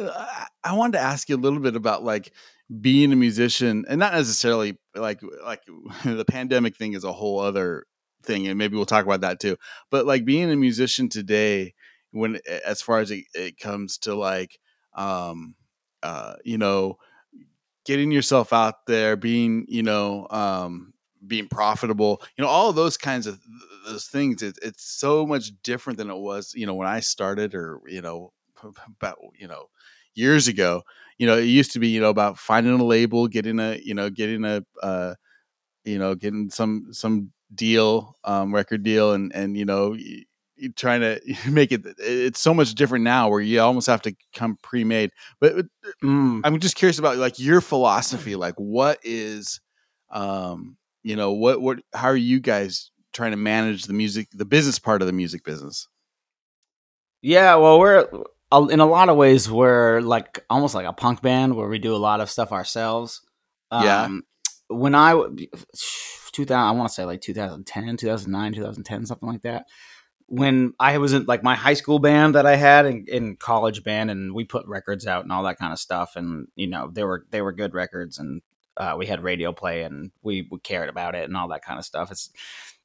[0.65, 2.33] I- I wanted to ask you a little bit about like
[2.81, 5.61] being a musician, and not necessarily like like
[6.05, 7.85] the pandemic thing is a whole other
[8.23, 9.57] thing, and maybe we'll talk about that too.
[9.91, 11.75] But like being a musician today,
[12.13, 14.59] when as far as it, it comes to like
[14.95, 15.55] um
[16.03, 16.99] uh you know
[17.85, 20.93] getting yourself out there, being you know um
[21.27, 23.41] being profitable, you know all those kinds of
[23.87, 24.43] those things.
[24.43, 28.03] It, it's so much different than it was you know when I started, or you
[28.03, 28.33] know
[29.01, 29.67] about you know
[30.15, 30.83] years ago
[31.19, 33.95] you know it used to be you know about finding a label getting a you
[33.95, 35.15] know getting a uh
[35.85, 39.97] you know getting some some deal um record deal and and you know
[40.77, 44.57] trying to make it it's so much different now where you almost have to come
[44.63, 45.11] pre-made
[45.41, 45.63] but uh,
[46.03, 46.41] Mm.
[46.45, 49.61] i'm just curious about like your philosophy like what is
[50.11, 54.45] um you know what what how are you guys trying to manage the music the
[54.45, 55.89] business part of the music business
[57.23, 58.09] Yeah, well, we're
[58.59, 61.95] in a lot of ways we're like almost like a punk band where we do
[61.95, 63.23] a lot of stuff ourselves.
[63.71, 64.03] Yeah.
[64.03, 64.23] Um,
[64.69, 65.47] when I w-
[66.33, 69.67] 2000, I want to say like 2010, 2009, 2010, something like that.
[70.27, 73.85] When I was in like my high school band that I had in, in college
[73.85, 76.91] band, and we put records out and all that kind of stuff, and you know
[76.91, 78.41] they were they were good records, and
[78.79, 81.79] uh, we had radio play, and we, we cared about it and all that kind
[81.79, 82.11] of stuff.
[82.11, 82.31] It's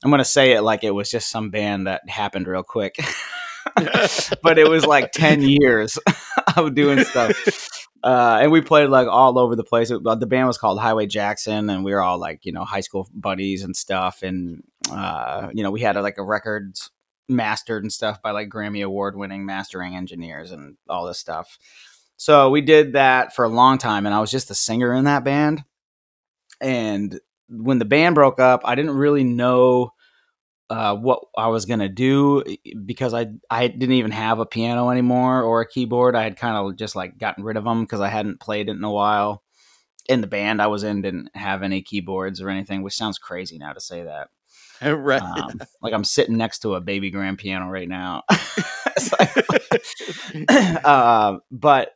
[0.04, 2.98] I'm gonna say it like it was just some band that happened real quick.
[4.44, 5.98] but it was like 10 years
[6.58, 7.70] of doing stuff.
[8.04, 9.92] Uh, and we played like all over the place.
[9.92, 12.82] It- the band was called Highway Jackson, and we were all like, you know, high
[12.82, 14.24] school buddies and stuff.
[14.24, 16.92] And, uh, you know, we had like a records
[17.30, 21.58] mastered and stuff by like Grammy Award winning mastering engineers and all this stuff.
[22.16, 25.06] So we did that for a long time, and I was just the singer in
[25.06, 25.64] that band.
[26.62, 29.92] And when the band broke up, I didn't really know
[30.70, 32.44] uh, what I was gonna do
[32.86, 36.16] because I I didn't even have a piano anymore or a keyboard.
[36.16, 38.76] I had kind of just like gotten rid of them because I hadn't played it
[38.76, 39.44] in a while.
[40.10, 43.58] And the band I was in didn't have any keyboards or anything, which sounds crazy
[43.58, 44.30] now to say that.
[44.82, 48.24] right Um, like I'm sitting next to a baby grand piano right now.
[49.20, 49.84] Like-
[50.86, 51.92] uh, but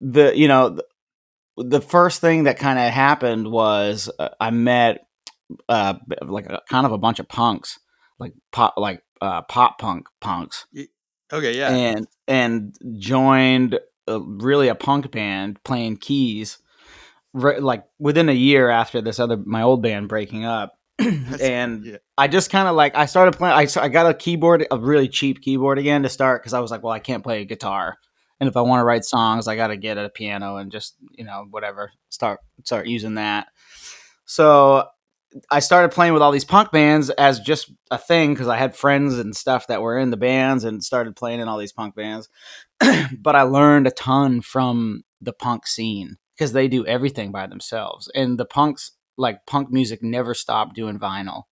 [0.00, 0.84] the you know the,
[1.56, 5.06] the first thing that kind of happened was uh, I met
[5.68, 7.78] uh, like a, kind of a bunch of punks,
[8.20, 10.66] like pop like uh, pop punk punks,
[11.32, 16.58] okay yeah and and joined a, really a punk band playing keys.
[17.32, 21.96] Right, like within a year after this other my old band breaking up, and yeah.
[22.18, 23.54] I just kind of like I started playing.
[23.54, 26.72] I, I got a keyboard, a really cheap keyboard again to start because I was
[26.72, 27.98] like, well, I can't play a guitar,
[28.40, 30.96] and if I want to write songs, I got to get a piano and just
[31.12, 33.46] you know whatever start start using that.
[34.24, 34.88] So
[35.50, 38.74] I started playing with all these punk bands as just a thing because I had
[38.76, 41.94] friends and stuff that were in the bands and started playing in all these punk
[41.94, 42.28] bands.
[43.18, 48.10] but I learned a ton from the punk scene because they do everything by themselves,
[48.14, 51.44] and the punks like punk music never stopped doing vinyl.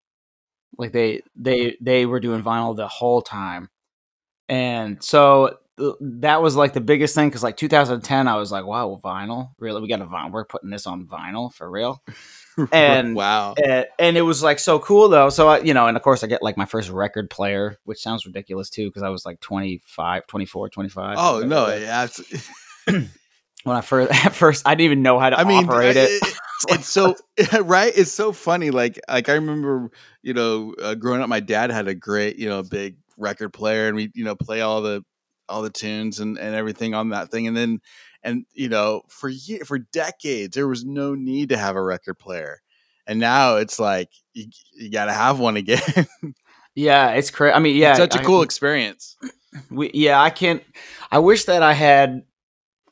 [0.77, 3.69] Like they they they were doing vinyl the whole time,
[4.49, 8.65] and so uh, that was like the biggest thing because like 2010, I was like,
[8.65, 9.81] wow, vinyl, really?
[9.81, 10.33] We got a vinyl.
[10.33, 12.03] We're putting this on vinyl for real.
[12.73, 13.55] And- wow.
[13.63, 16.25] and, and it was like so cool though so I, you know and of course
[16.25, 19.41] i get like my first record player which sounds ridiculous too because i was like
[19.41, 22.09] 25 24 25 Oh no, it yeah,
[23.65, 26.07] when i first at first i didn't even know how to I mean, operate uh,
[26.09, 26.23] it
[26.69, 27.15] it's so
[27.63, 27.93] right.
[27.95, 28.71] It's so funny.
[28.71, 29.91] Like, like I remember,
[30.23, 33.89] you know, uh, growing up, my dad had a great, you know, big record player,
[33.89, 35.05] and we, you know, play all the
[35.49, 37.81] all the tunes and and everything on that thing, and then,
[38.29, 42.19] and you know, for year for decades, there was no need to have a record
[42.19, 42.61] player,
[43.07, 45.81] and now it's like you, you got to have one again.
[46.75, 49.17] yeah it's crazy i mean yeah it's such a I- cool experience.
[49.71, 50.63] we, yeah i can't
[51.11, 52.23] i wish that i had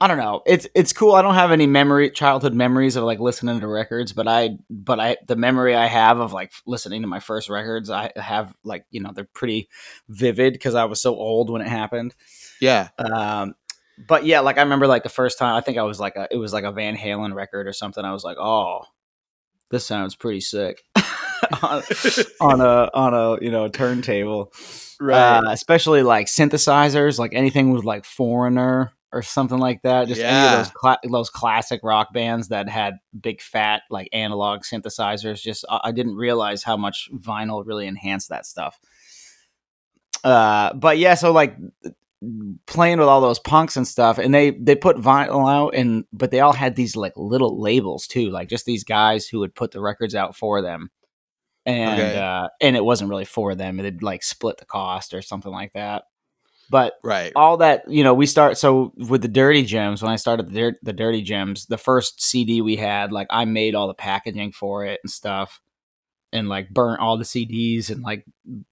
[0.01, 3.21] i don't know it's it's cool i don't have any memory childhood memories of like
[3.21, 7.09] listening to records but i but i the memory i have of like listening to
[7.09, 9.69] my first records i have like you know they're pretty
[10.09, 12.15] vivid because i was so old when it happened
[12.61, 13.55] Yeah, Um,
[13.99, 16.29] but yeah, like I remember like the first time I think I was like a
[16.31, 18.05] it was like a Van Halen record or something.
[18.05, 18.83] I was like, oh,
[19.71, 20.83] this sounds pretty sick
[21.63, 21.83] on,
[22.41, 24.53] on a on a you know turntable.
[25.01, 25.39] right.
[25.39, 30.09] Uh, especially like synthesizers, like anything with like Foreigner or something like that.
[30.09, 34.61] Just any of those cla- those classic rock bands that had big fat like analog
[34.61, 35.41] synthesizers.
[35.41, 38.79] Just I, I didn't realize how much vinyl really enhanced that stuff.
[40.23, 41.57] Uh, but yeah, so like
[42.67, 46.31] playing with all those punks and stuff, and they they put vinyl out, and but
[46.31, 49.71] they all had these like little labels too, like just these guys who would put
[49.73, 50.91] the records out for them,
[51.65, 52.19] and Okay.
[52.19, 53.77] uh, and it wasn't really for them.
[53.79, 56.05] They'd like split the cost or something like that.
[56.69, 57.31] But right.
[57.37, 60.03] all that you know, we start so with the Dirty Gems.
[60.03, 63.45] When I started the, Dir- the Dirty Gems, the first CD we had, like I
[63.45, 65.61] made all the packaging for it and stuff,
[66.33, 68.25] and like burnt all the CDs and like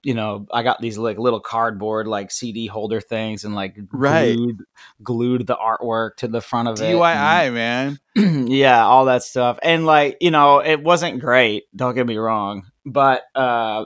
[0.03, 4.35] you know I got these like little cardboard like CD holder things and like Right.
[4.37, 4.63] glued,
[5.03, 6.85] glued the artwork to the front of it.
[6.85, 7.99] and- DIY, man.
[8.49, 9.59] yeah, all that stuff.
[9.63, 13.85] And like, you know, it wasn't great, don't get me wrong, but uh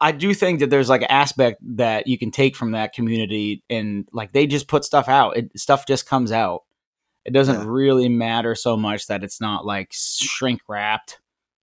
[0.00, 3.64] I do think that there's like an aspect that you can take from that community
[3.68, 5.36] and like they just put stuff out.
[5.36, 6.62] It stuff just comes out.
[7.24, 7.66] It doesn't Yeah.
[7.66, 11.18] really matter so much that it's not like shrink wrapped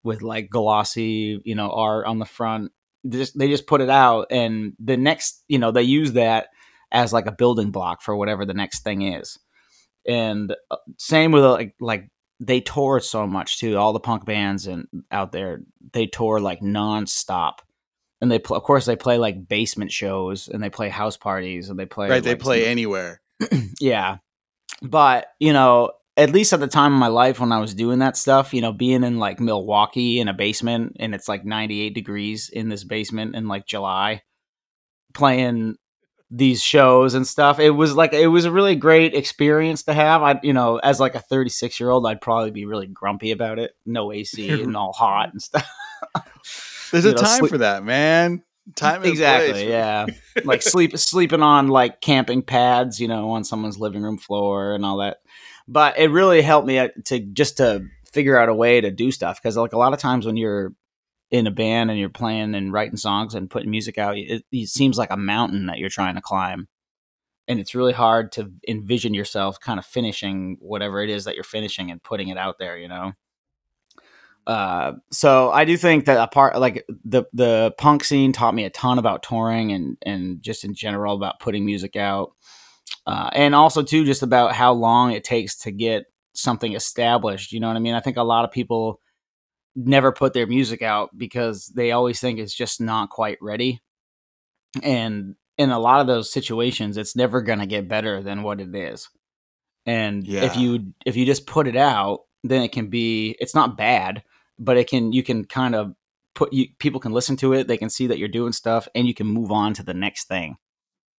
[0.05, 2.71] with like glossy, you know, art on the front.
[3.03, 6.47] They just they just put it out and the next, you know, they use that
[6.91, 9.37] as like a building block for whatever the next thing is.
[10.07, 13.77] And uh, same with like like they tour so much too.
[13.77, 15.61] All the punk bands and out there,
[15.93, 17.59] they tour like nonstop.
[18.21, 21.69] And they pl- of course they play like basement shows and they play house parties
[21.69, 23.21] and they play Right, they play some- anywhere.
[23.79, 24.17] yeah.
[24.81, 27.99] But, you know, at least at the time of my life when I was doing
[27.99, 31.93] that stuff, you know, being in like Milwaukee in a basement and it's like 98
[31.93, 34.21] degrees in this basement in like July,
[35.13, 35.75] playing
[36.31, 40.23] these shows and stuff, it was like, it was a really great experience to have.
[40.23, 43.59] I, you know, as like a 36 year old, I'd probably be really grumpy about
[43.59, 43.71] it.
[43.85, 45.69] No AC and all hot and stuff.
[46.91, 48.43] There's a know, time sleep- for that, man.
[48.75, 49.69] Time exactly place.
[49.69, 50.07] yeah
[50.43, 54.83] like sleep sleeping on like camping pads you know on someone's living room floor and
[54.83, 55.17] all that
[55.67, 59.11] but it really helped me uh, to just to figure out a way to do
[59.11, 60.73] stuff because like a lot of times when you're
[61.31, 64.67] in a band and you're playing and writing songs and putting music out it, it
[64.67, 66.67] seems like a mountain that you're trying to climb
[67.47, 71.43] and it's really hard to envision yourself kind of finishing whatever it is that you're
[71.43, 73.11] finishing and putting it out there you know?
[74.47, 78.65] Uh, so I do think that a part like the the punk scene taught me
[78.65, 82.33] a ton about touring and and just in general about putting music out,
[83.05, 87.51] uh, and also too just about how long it takes to get something established.
[87.51, 87.95] You know what I mean?
[87.95, 88.99] I think a lot of people
[89.75, 93.81] never put their music out because they always think it's just not quite ready,
[94.83, 98.73] and in a lot of those situations, it's never gonna get better than what it
[98.75, 99.09] is.
[99.85, 103.77] And if you if you just put it out, then it can be it's not
[103.77, 104.23] bad
[104.57, 105.93] but it can you can kind of
[106.33, 109.07] put you people can listen to it they can see that you're doing stuff and
[109.07, 110.57] you can move on to the next thing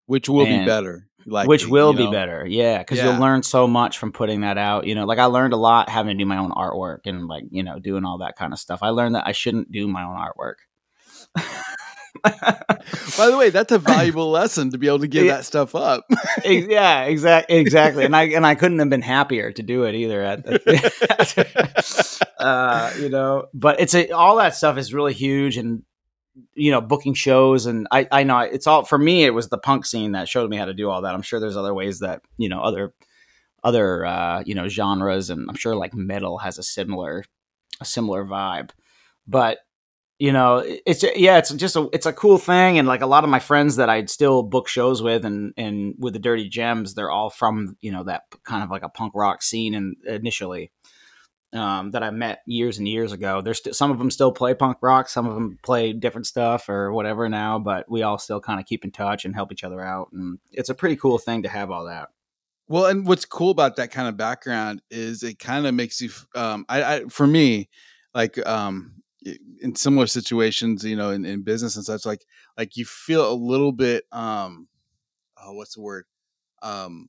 [0.07, 1.07] Which will be better.
[1.28, 2.12] Like which will you be know.
[2.12, 3.11] better yeah because Yeah.
[3.11, 5.88] you'll learn so much from putting that out you know like i learned a lot
[5.88, 8.61] having to do my own artwork and like you know doing all that kind of
[8.61, 10.54] stuff i learned that i shouldn't do my own artwork
[12.24, 15.36] By the way, that's a valuable lesson to be able to give Yeah.
[15.36, 16.04] that stuff up.
[16.44, 18.04] Yeah, exactly, exactly.
[18.04, 20.22] And I and I couldn't have been happier to do it either.
[20.22, 20.46] At,
[22.38, 25.82] uh, you know, but it's a, all that stuff is really huge, and
[26.55, 29.24] you know, booking shows, and I I know it's all for me.
[29.24, 31.14] It was the punk scene that showed me how to do all that.
[31.14, 32.95] I'm sure there's other ways that you know other
[33.64, 37.24] other uh, you know genres, and I'm sure like metal has a similar
[37.80, 38.70] a similar vibe,
[39.26, 39.59] but
[40.18, 43.24] you know, it's yeah, it's just a it's a cool thing, and like a lot
[43.24, 46.95] of my friends that I'd still book shows with, and and with the Dirty Gems,
[46.95, 50.70] they're all from you know that kind of like a punk rock scene, and initially.
[51.53, 53.40] Um, that I met years and years ago.
[53.40, 56.68] There's st- some of them still play punk rock, some of them play different stuff
[56.68, 59.64] or whatever now, but we all still kind of keep in touch and help each
[59.64, 62.09] other out, and it's a pretty cool thing to have all that.
[62.68, 66.11] Well, and what's cool about that kind of background is it kind of makes you.
[66.34, 67.68] Um, I, I for me,
[68.12, 69.03] like um,
[69.61, 72.26] in similar situations, you know, in, in business and such, like
[72.59, 74.05] like you feel a little bit.
[74.11, 74.68] Um,
[75.40, 76.07] oh, what's the word?
[76.62, 77.09] Um,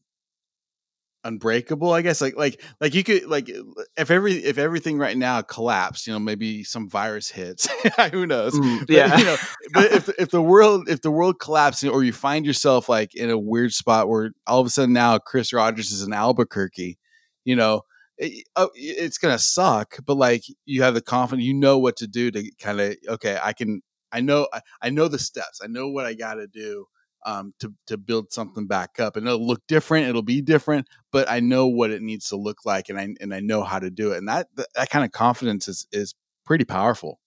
[1.28, 3.50] unbreakable i guess like like like you could like
[3.98, 7.68] if every if everything right now collapsed you know maybe some virus hits
[8.12, 9.18] who knows Mm, But, yeah.
[9.18, 9.36] you know
[9.74, 13.30] but if if the world if the world collapses or you find yourself like in
[13.30, 16.98] a weird spot where all of a sudden now chris rogers is in albuquerque
[17.44, 17.82] you know
[18.18, 22.08] it, oh, it's gonna suck but like you have the confidence you know what to
[22.08, 25.68] do to kind of okay i can i know I, I know the steps i
[25.68, 26.86] know what i gotta do
[27.26, 30.07] um, to to build something back up, and it'll look different.
[30.07, 33.34] It'll be different, but I know what it needs to look like, and I and
[33.34, 34.18] I know how to do it.
[34.18, 36.15] And that that, that kind of confidence is is
[36.45, 37.20] pretty powerful.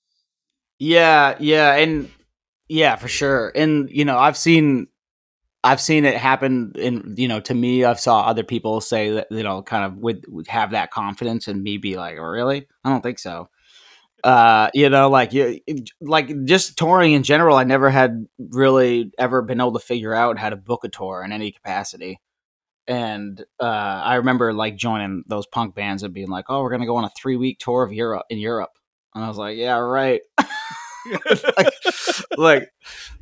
[0.78, 2.10] Yeah, yeah, and
[2.68, 3.52] yeah, for sure.
[3.54, 4.88] And you know, I've seen
[5.62, 9.26] I've seen it happen in you know, to me, I've saw other people say that,
[9.30, 12.66] you know, kind of would, would have that confidence and me be like, really?
[12.84, 13.50] I don't think so.
[14.22, 15.60] Uh, you know, like you
[16.00, 20.38] like just touring in general, I never had really ever been able to figure out
[20.38, 22.20] how to book a tour in any capacity.
[22.86, 26.86] And uh, I remember like joining those punk bands and being like, "Oh, we're gonna
[26.86, 28.70] go on a three week tour of Europe in Europe,"
[29.14, 30.22] and I was like, "Yeah, right."
[31.56, 31.72] like,
[32.36, 32.72] like,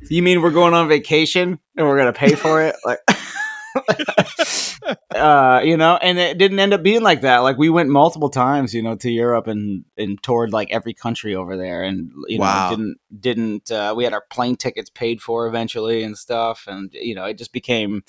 [0.09, 2.75] you mean we're going on vacation and we're gonna pay for it?
[2.85, 2.99] Like,
[5.15, 7.39] uh, you know, and it didn't end up being like that.
[7.39, 11.35] Like, we went multiple times, you know, to Europe and and toured like every country
[11.35, 12.69] over there, and you know, Wow.
[12.69, 17.15] didn't didn't uh, we had our plane tickets paid for eventually and stuff, and you
[17.15, 18.03] know, it just became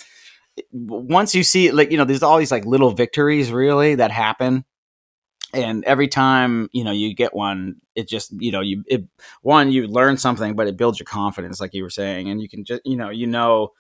[0.73, 4.64] once you see like you know, there's all these like little victories really that happen
[5.53, 9.05] and every time you know you get one it just you know you it
[9.43, 12.49] one you learn something but it builds your confidence like you were saying and you
[12.49, 13.71] can just you know you know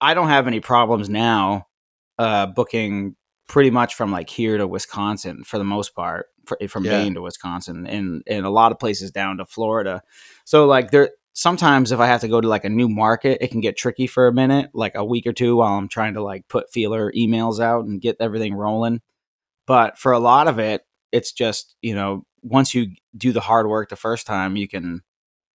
[0.00, 1.66] i don't have any problems now
[2.18, 3.16] uh booking
[3.48, 6.92] pretty much from like here to wisconsin for the most part fr- from Yeah.
[7.02, 10.02] maine to wisconsin and and a lot of places down to florida
[10.44, 13.50] so like there sometimes if i have to go to like a new market it
[13.50, 16.22] can get tricky for a minute like a week or two while i'm trying to
[16.22, 19.00] like put feeler emails out and get everything rolling
[19.66, 20.82] but for a lot of it
[21.12, 25.02] it's just you know once you do the hard work the first time you can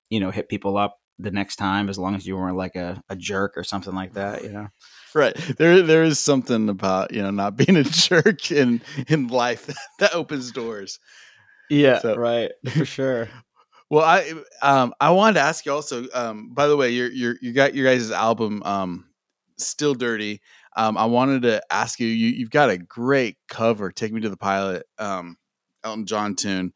[0.09, 3.01] you know hit people up the next time as long as you weren't like a,
[3.09, 4.67] a jerk or something like that you know
[5.13, 9.69] Right there, there is something about you know not being a jerk in in life
[9.99, 10.99] that opens doors.
[11.69, 13.29] yeah So- right for sure
[13.89, 16.05] Well, I um I wanted to ask you also.
[16.13, 19.09] Um, by the way, you're you're you got your guys' album um
[19.57, 20.39] still dirty.
[20.77, 22.07] Um, I wanted to ask you.
[22.07, 23.91] You you've got a great cover.
[23.91, 24.85] Take me to the pilot.
[24.97, 25.35] Um,
[25.83, 26.71] Elton John tune.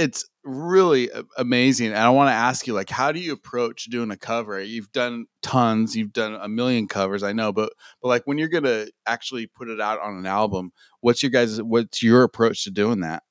[0.00, 1.88] It's really amazing.
[1.88, 4.60] And I want to ask you, like, how do you approach doing a cover?
[4.60, 5.96] You've done tons.
[5.96, 7.22] You've done a million covers.
[7.22, 7.72] I know, but
[8.02, 11.60] but like when you're gonna actually put it out on an album, what's your guys?
[11.62, 13.22] What's your approach to doing that?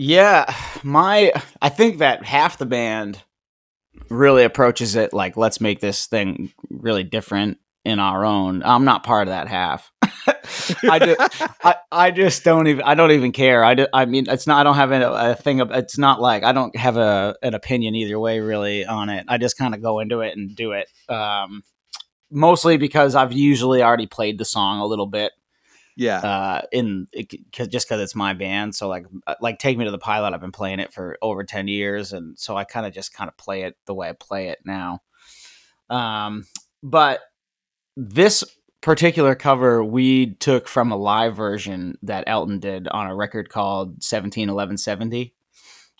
[0.00, 0.52] yeah
[0.82, 3.22] my i think that half the band
[4.08, 9.04] really approaches it like let's make this thing really different in our own i'm not
[9.04, 9.92] part of that half
[10.88, 11.16] I, do,
[11.62, 13.64] I I just don't even I don't even care.
[13.64, 16.20] I, do, I mean it's not I don't have a, a thing of it's not
[16.20, 19.24] like I don't have a an opinion either way really on it.
[19.28, 20.88] I just kind of go into it and do it.
[21.08, 21.62] Um,
[22.30, 25.32] mostly because I've usually already played the song a little bit
[25.96, 27.08] Yeah, uh, in
[27.56, 28.74] cause, just because it's my band.
[28.74, 30.32] So like uh, like take me to the pilot.
[30.32, 33.28] I've been playing it for over ten years, and so I kind of just kind
[33.28, 35.02] of play it the way I play it now.
[35.90, 36.46] Um,
[36.82, 37.20] but
[37.96, 38.44] this
[38.80, 44.02] particular cover we took from a live version that Elton did on a record called
[44.02, 45.34] seventeen eleven seventy,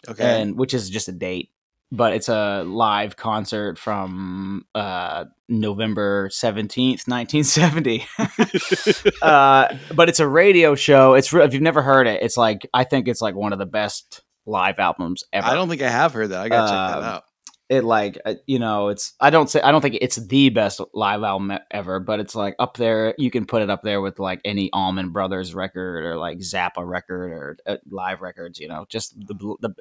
[0.09, 0.41] okay.
[0.43, 1.51] and which is just a date.
[1.93, 8.07] But it's a live concert from uh, November seventeenth, nineteen seventy.
[9.23, 11.15] uh, but it's a radio show.
[11.15, 13.67] It's if you've never heard it, it's like I think it's like one of the
[13.67, 15.47] best live albums ever.
[15.47, 16.41] I don't think I have heard that.
[16.41, 17.25] I gotta check Um, that out.
[17.71, 20.81] It like uh, you know it's I don't say I don't think it's the best
[20.93, 23.15] live album ever, but it's like up there.
[23.17, 26.85] You can put it up there with like any Allman Brothers record or like Zappa
[26.85, 28.59] record or uh, live records.
[28.59, 29.75] You know, just the the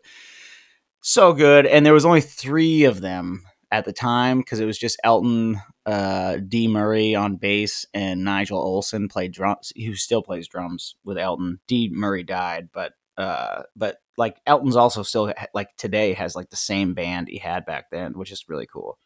[1.01, 1.65] so good.
[1.65, 5.61] And there was only three of them at the time because it was just Elton,
[5.85, 9.73] uh, Dee Murray on bass, and Nigel Olsson played drums.
[9.75, 11.59] Who still plays drums with Elton.
[11.67, 16.57] Dee Murray died, but Uh, but like Elton's also still like today has like the
[16.57, 18.99] same band he had back then, which is really cool.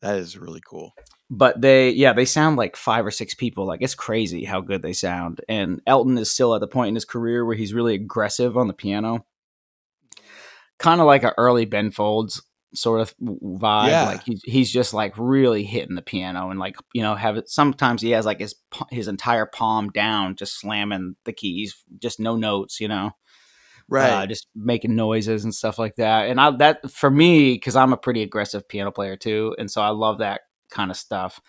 [0.00, 0.94] That is really cool.
[1.28, 3.66] But they, yeah, they sound like five or six people.
[3.66, 5.40] Like it's crazy how good they sound.
[5.48, 8.68] And Elton is still at the point in his career where he's really aggressive on
[8.68, 9.26] the piano,
[10.78, 12.40] kind of like an early Ben Folds
[12.72, 13.88] sort of vibe.
[13.88, 14.04] Yeah.
[14.04, 17.50] Like he's he's just like really hitting the piano and like you know have it.
[17.50, 18.54] Sometimes he has like his
[18.90, 22.80] his entire palm down, just slamming the keys, just no notes.
[22.80, 23.10] You know
[23.90, 24.10] Right.
[24.10, 26.28] uh, just making noises and stuff like that.
[26.30, 29.82] And I that for me because I'm a pretty aggressive piano player too, and so
[29.82, 31.40] I love that kind of stuff.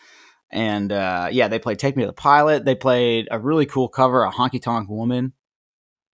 [0.51, 3.87] And uh, yeah, they played "Take Me to the Pilot." They played a really cool
[3.89, 5.33] cover, "A Honky Tonk Woman."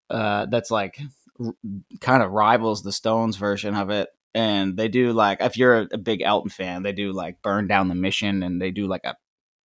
[0.09, 0.99] Uh, that's like
[1.43, 1.53] r-
[2.01, 4.09] kind of rivals the Stones version of it.
[4.35, 7.67] And they do like if you're a, a big Elton fan, they do like "Burn
[7.67, 9.15] Down the Mission," and they do like a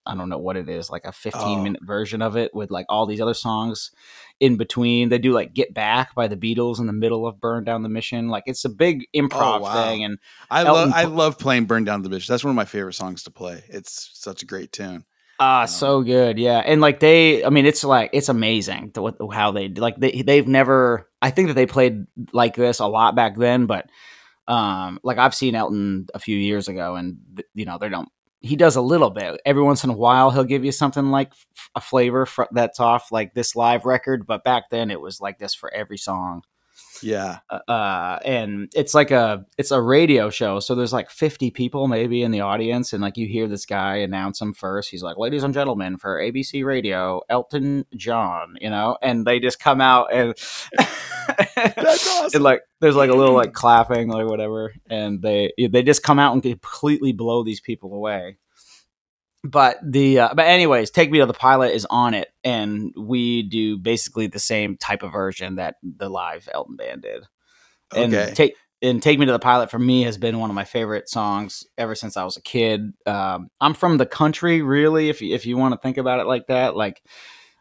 [0.04, 1.62] I don't know what it is, like a 15 Oh.
[1.62, 3.90] minute version of it with like all these other songs
[4.40, 5.08] in between.
[5.10, 7.88] They do like Get Back by the Beatles in the middle of Burn Down the
[7.88, 8.28] Mission.
[8.28, 9.84] Like it's a big improv Oh, wow.
[9.84, 10.02] thing.
[10.04, 10.18] And
[10.50, 12.94] I Elton love I love playing "Burn Down the Bitch." That's one of my favorite
[12.94, 13.62] songs to play.
[13.68, 15.04] It's such a great tune.
[15.38, 16.38] ah, Um, so good.
[16.38, 16.58] Yeah.
[16.58, 20.22] And like they, I mean, it's like, it's amazing to what, how they, like they,
[20.22, 23.88] they've never, I think that they played like this a lot back then, but
[24.48, 27.18] um, like I've seen Elton a few years ago and,
[27.54, 28.08] you know, they don't,
[28.42, 30.30] he does a little bit every once in a while.
[30.30, 31.32] He'll give you something like
[31.74, 35.54] a flavor that's off like this live record, but back then it was like this
[35.54, 36.42] for every song.
[37.02, 37.38] Yeah.
[37.50, 42.22] uh and it's like a it's a radio show so there's like 50 people maybe
[42.22, 45.42] in the audience and like you hear this guy announce him first he's like ladies
[45.42, 50.34] and gentlemen for abc radio elton john you know and they just come out and
[51.56, 52.30] That's awesome.
[52.34, 56.18] and like there's like a little like clapping or whatever and they they just come
[56.18, 58.38] out and completely blow these people away
[59.44, 63.42] but the uh, but anyways take me to the pilot is on it and we
[63.42, 67.24] do basically the same type of version that the live elton band did
[67.94, 68.32] and Okay.
[68.34, 71.08] take and take me to the pilot for me has been one of my favorite
[71.08, 72.92] songs ever since I was a kid.
[73.06, 75.08] Um, I'm from the country, really.
[75.08, 77.00] If you, if you want to think about it like that, like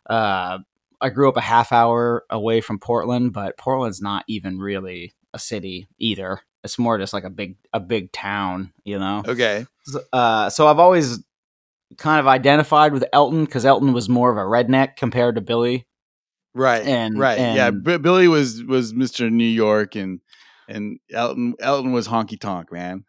[0.10, 0.58] uh,
[1.00, 5.38] I grew up a half hour away from Portland, but Portland's not even really a
[5.38, 6.42] city either.
[6.64, 9.22] It's more just like a big a big town, you know.
[9.28, 9.68] Okay.
[10.12, 11.20] Uh, so I've always
[11.98, 15.88] kind of identified with Elton because Elton was more of a redneck compared to Billy.
[16.54, 16.86] Right.
[16.86, 17.39] And- right.
[17.39, 17.68] yeah.
[17.68, 19.32] and- B- Billy was was Mr.
[19.32, 20.20] New York and
[20.68, 23.04] and Elton Elton was honky tonk man.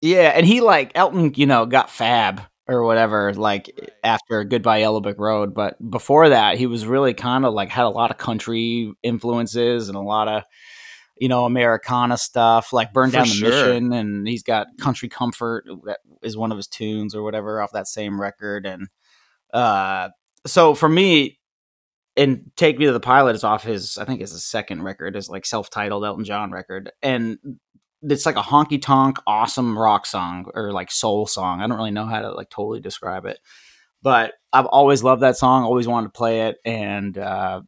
[0.00, 3.70] Yeah, and he like Elton, you know, got fab or whatever, like
[4.02, 5.54] after Goodbye Yellow Brick Road.
[5.54, 9.88] But before that, he was really kind of like had a lot of country influences
[9.88, 10.42] and a lot of,
[11.16, 13.50] you know, Americana stuff, like Burn For Down the sure.
[13.50, 17.72] Mission, and he's got Country Comfort that is one of his tunes or whatever off
[17.72, 18.66] that same record.
[18.66, 18.88] And
[19.52, 20.08] uh,
[20.46, 21.38] so for me,
[22.16, 25.16] and Take Me to the Pilot is off his, I think it's his second record,
[25.16, 26.90] is like self titled Elton John record.
[27.02, 27.38] And
[28.02, 31.60] it's like a honky tonk, awesome rock song or like soul song.
[31.60, 33.38] I don't really know how to like totally describe it,
[34.02, 36.56] but I've always loved that song, always wanted to play it.
[36.64, 37.62] And uh,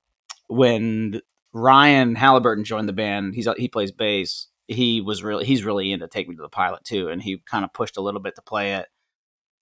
[0.48, 1.20] when
[1.56, 4.48] Ryan Halliburton joined the band, he's he plays bass.
[4.68, 7.64] He was really he's really into Take Me to the Pilot too, and he kind
[7.64, 8.86] of pushed a little bit to play it.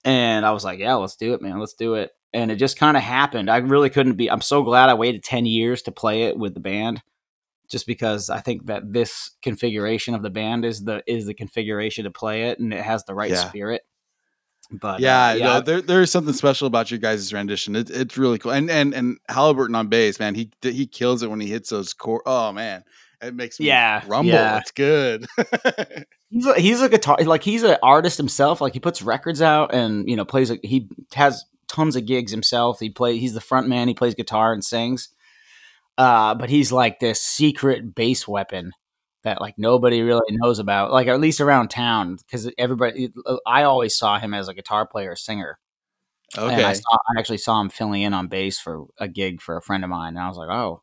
[0.05, 2.11] And I was like, yeah, let's do it, man, let's do it.
[2.33, 3.49] And it just kind of happened.
[3.49, 4.29] I really couldn't be.
[4.31, 7.01] I'm so glad I waited ten years to play it with the band
[7.71, 12.05] just because I think that this configuration of the band is the is the configuration
[12.05, 13.49] to play it, and it has the right Yeah.
[13.49, 13.83] spirit.
[14.71, 17.77] But yeah, uh, no, there there's something special about your guys' rendition.
[17.77, 18.53] It, it's really cool.
[18.53, 21.93] And and and Halliburton on bass, man, he he kills it when he hits those
[21.93, 22.23] core.
[22.27, 22.85] Oh man,
[23.23, 24.33] it makes me Yeah, rumble.
[24.33, 24.59] yeah.
[24.59, 25.27] It's good.
[26.31, 28.61] he's a, he's a guitar like he's an artist himself.
[28.61, 30.51] Like he puts records out and you know plays.
[30.51, 32.81] A, he has tons of gigs himself.
[32.81, 33.19] He play.
[33.19, 33.89] He's the front man.
[33.89, 35.09] He plays guitar and sings.
[35.97, 38.73] Uh, but he's like this secret bass weapon
[39.25, 40.93] that like nobody really knows about.
[40.93, 43.13] Like at least around town, because everybody.
[43.47, 45.59] I always saw him as a guitar player, singer.
[46.37, 46.75] And I, okay.
[46.75, 49.85] saw, I actually saw him filling in on bass for a gig for a friend
[49.85, 50.83] of mine, and I was like, "Oh,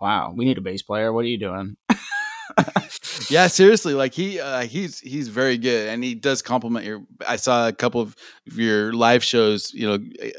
[0.00, 1.12] wow, we need a bass player.
[1.12, 1.76] What are you doing?"
[3.30, 7.02] yeah, seriously, like he uh, he's he's very good, and he does compliment your.
[7.26, 8.14] I saw a couple of
[8.44, 9.72] your live shows.
[9.74, 9.98] You know,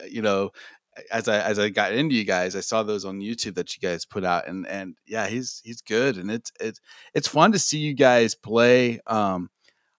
[0.09, 0.51] you know,
[1.11, 3.81] as I as I got into you guys, I saw those on YouTube that you
[3.87, 6.79] guys put out, and and yeah, he's he's good, and it's it's
[7.13, 8.99] it's fun to see you guys play.
[9.07, 9.49] Um,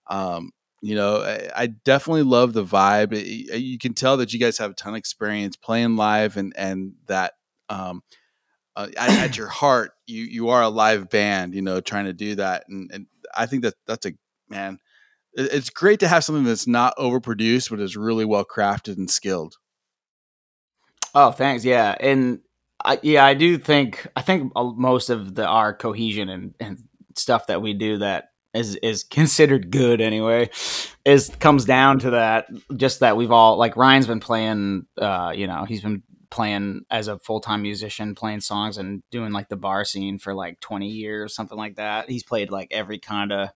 [0.09, 3.12] um, you know, I, I definitely love the vibe.
[3.12, 6.36] It- it- you can tell that you guys have a ton of experience playing live,
[6.36, 7.34] and and that
[7.68, 8.03] um,
[8.76, 11.55] uh, at, at your heart, you you are a live band.
[11.55, 14.12] You know, trying to do that, and and I think that that's a
[14.49, 14.78] man.
[15.34, 19.11] it- It's great to have something that's not overproduced, but is really well crafted and
[19.11, 19.57] skilled.
[21.19, 21.64] Oh, thanks.
[21.64, 22.41] Yeah, and
[22.85, 26.85] I, yeah, I do think I think most of the our cohesion and, and
[27.17, 30.51] stuff that we do that is is considered good anyway
[31.07, 35.47] is comes down to that just that we've all like Ryan's been playing uh you
[35.47, 39.85] know he's been playing as a full-time musician playing songs and doing like the bar
[39.85, 43.49] scene for like 20 years something like that he's played like every kind of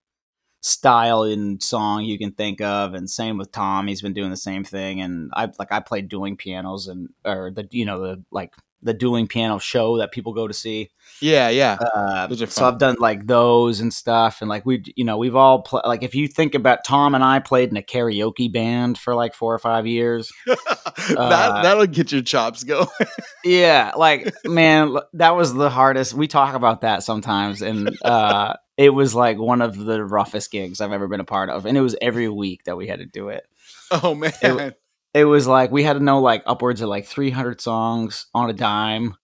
[0.61, 4.37] style in song you can think of and same with tom he's been doing the
[4.37, 8.23] same thing and i like i played dueling pianos and or the you know the
[8.31, 8.53] like
[8.83, 10.91] the dueling piano show that people go to see
[11.21, 11.75] Yeah, yeah.
[11.95, 12.67] uh, so.
[12.67, 16.03] I've done like those and stuff, and like we, you know, we've all pl- like
[16.03, 19.53] if you think about Tom and I played in a karaoke band for like four
[19.55, 20.33] or five years.
[20.47, 22.87] that uh, that'll get your chops going.
[23.45, 26.15] Yeah, like man, that was the hardest.
[26.15, 30.81] We talk about that sometimes, and uh, it was like one of the roughest gigs
[30.81, 33.07] I've ever been a part of, and it was every week that we had to
[33.07, 33.45] do it.
[33.91, 34.33] oh man.
[34.43, 34.81] It-
[35.12, 38.49] It was like we had to know like upwards of like three hundred songs on
[38.49, 39.16] a dime,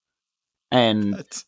[0.69, 1.45] and That's-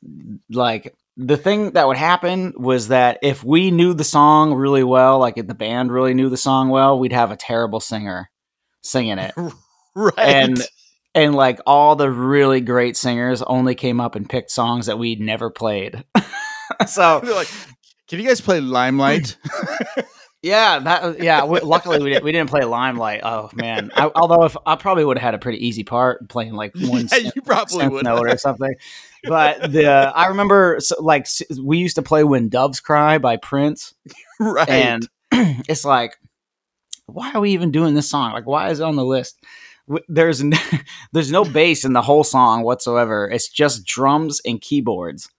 [0.49, 5.19] like the thing that would happen was that if we knew the song really well,
[5.19, 8.29] like if the band really knew the song well, we'd have a terrible singer
[8.81, 9.33] singing it.
[9.95, 10.13] right.
[10.17, 10.57] And
[11.13, 15.19] and like all the really great singers only came up and picked songs that we'd
[15.19, 16.05] never played.
[16.87, 17.49] so They're like,
[18.09, 19.37] can you guys play Limelight?
[20.41, 21.45] yeah, that yeah.
[21.45, 23.21] We, luckily we didn't, we didn't play Limelight.
[23.23, 26.53] Oh man, I, although if I probably would have had a pretty easy part playing
[26.53, 28.03] like one yeah, you probably synth would.
[28.03, 28.73] note or something.
[29.21, 31.27] But the I remember so, like
[31.61, 33.93] we used to play "When Doves Cry" by Prince,
[34.39, 34.69] right.
[34.69, 35.09] and
[35.67, 36.15] it's like,
[37.05, 38.31] why are we even doing this song?
[38.31, 39.43] Like, why is it on the list?
[40.07, 40.53] There's n-
[41.11, 43.29] there's no bass in the whole song whatsoever.
[43.29, 45.29] It's just drums and keyboards.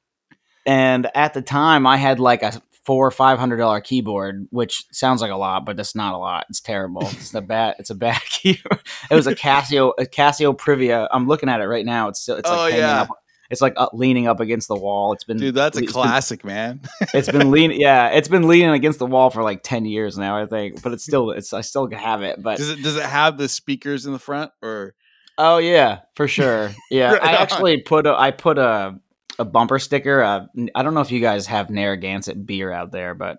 [0.67, 4.85] And at the time, I had like a four or five hundred dollar keyboard, which
[4.91, 6.47] sounds like a lot, but it's not a lot.
[6.49, 7.03] It's terrible.
[7.13, 7.77] It's a bad.
[7.79, 8.81] It's a bad keyboard.
[9.11, 11.09] It was a Casio, a Casio Privia.
[11.11, 12.09] I'm looking at it right now.
[12.09, 12.37] It's still.
[12.37, 13.03] It's like Oh, hanging yeah.
[13.03, 13.09] up.
[13.51, 15.13] It's like up, leaning up against the wall.
[15.13, 16.81] It's been Dude, that's a it's been- classic, man.
[17.15, 20.41] it's been leaning yeah it's been leaning against the wall for like 10 years now
[20.41, 23.03] i think but it's still it's i still have it but Does it does it
[23.05, 24.95] have the speakers in the front or
[25.37, 27.43] oh yeah for sure yeah Right i on.
[27.43, 29.01] actually put a i put a
[29.41, 33.15] a bumper sticker uh, I don't know if you guys have narragansett beer out there
[33.15, 33.39] but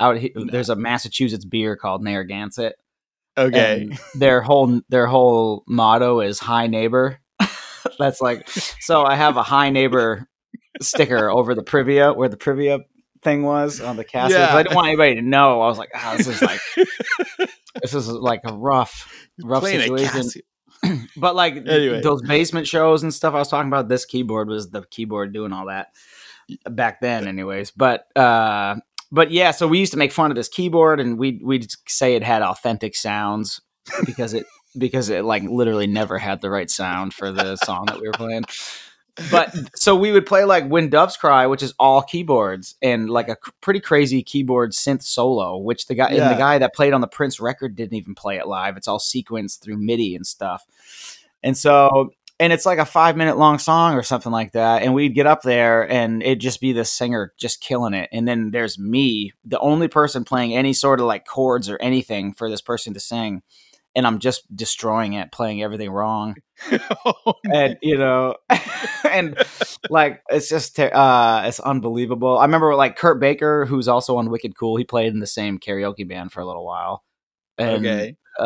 [0.00, 2.76] out he- there's a massachusetts beer called narragansett
[3.36, 3.90] okay?
[4.14, 7.18] their whole their whole motto is hi neighbor
[7.98, 10.28] that's like so i have a hi neighbor
[10.80, 12.80] sticker over the privia where the privia
[13.22, 14.54] thing was on the Casio Yeah.
[14.54, 16.60] i didn't want anybody to know i was like oh, this is like
[17.82, 19.12] this is like a rough
[19.42, 20.42] rough Playing situation.
[21.16, 22.00] but like Anyway.
[22.00, 25.52] those basement shows and stuff i was talking about this keyboard was the keyboard doing
[25.52, 25.88] all that
[26.70, 27.70] back then anyways.
[27.70, 28.76] But uh
[29.10, 32.14] but yeah so we used to make fun of this keyboard and we we'd say
[32.14, 33.60] it had authentic sounds
[34.04, 34.44] because it
[34.76, 38.12] because it like literally never had the right sound for the song that we were
[38.12, 38.44] playing
[39.30, 43.28] but so we would play like when doves cry which is all keyboards and like
[43.28, 46.92] a c- pretty crazy keyboard synth solo which the guy and the guy that played
[46.92, 48.76] on the prince record didn't even play it live.
[48.76, 50.64] It's all sequenced through midi and stuff.
[51.42, 54.94] And so and it's like a five minute long song or something like that and
[54.94, 58.08] we'd get up there and it'd just be the singer just killing it.
[58.12, 62.32] And then there's me the only person playing any sort of like chords or anything
[62.32, 63.42] for this person to sing
[63.94, 66.36] and i'm just destroying it playing everything wrong.
[67.04, 68.36] Oh, and you know
[69.10, 69.36] and
[69.90, 72.38] like it's just ter- uh it's unbelievable.
[72.38, 75.58] I remember like kurt baker who's also on wicked cool he played in the same
[75.58, 77.02] karaoke band for a little while.
[77.58, 78.16] And okay.
[78.38, 78.44] uh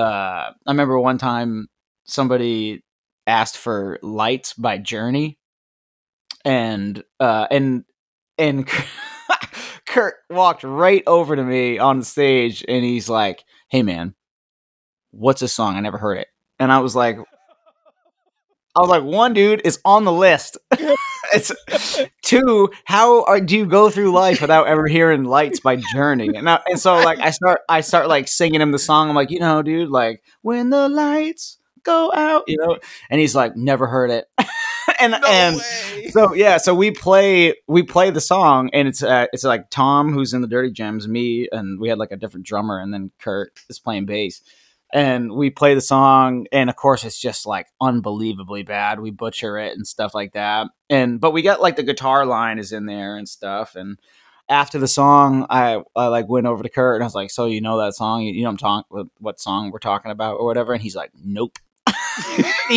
[0.67, 1.69] i remember one time
[2.05, 2.83] somebody
[3.27, 5.39] asked for lights by journey.
[6.45, 7.85] And uh and
[8.39, 8.67] and
[9.87, 14.15] kurt walked right over to me on the stage and he's like hey man
[15.17, 15.77] what's this song?
[15.77, 16.29] I never heard it.
[16.59, 17.19] And i was like
[18.75, 20.59] i was like one dude is on the list.
[21.35, 21.51] It's
[22.23, 26.31] two how are, do you go through life without ever hearing lights by journey?
[26.37, 29.09] And, I, and so like i start i start like singing him the song.
[29.09, 32.79] I'm like you know dude like when the lights go out you know?
[33.11, 34.27] And he's like never heard it.
[35.01, 36.09] And No and way.
[36.11, 40.13] so yeah so we play we play the song and it's uh, it's like tom
[40.13, 43.11] who's in the dirty gems me and we had like a different drummer and then
[43.19, 44.41] kurt is playing bass
[44.93, 49.59] and we play the song and of course it's just like unbelievably bad we butcher
[49.59, 52.87] it and stuff like that and but we got like the guitar line is in
[52.87, 53.99] there and stuff and
[54.49, 57.47] after the song i i like went over to kurt and i was like so
[57.47, 60.47] you know that song you, you know i'm talking what song we're talking about or
[60.47, 61.59] whatever and he's like nope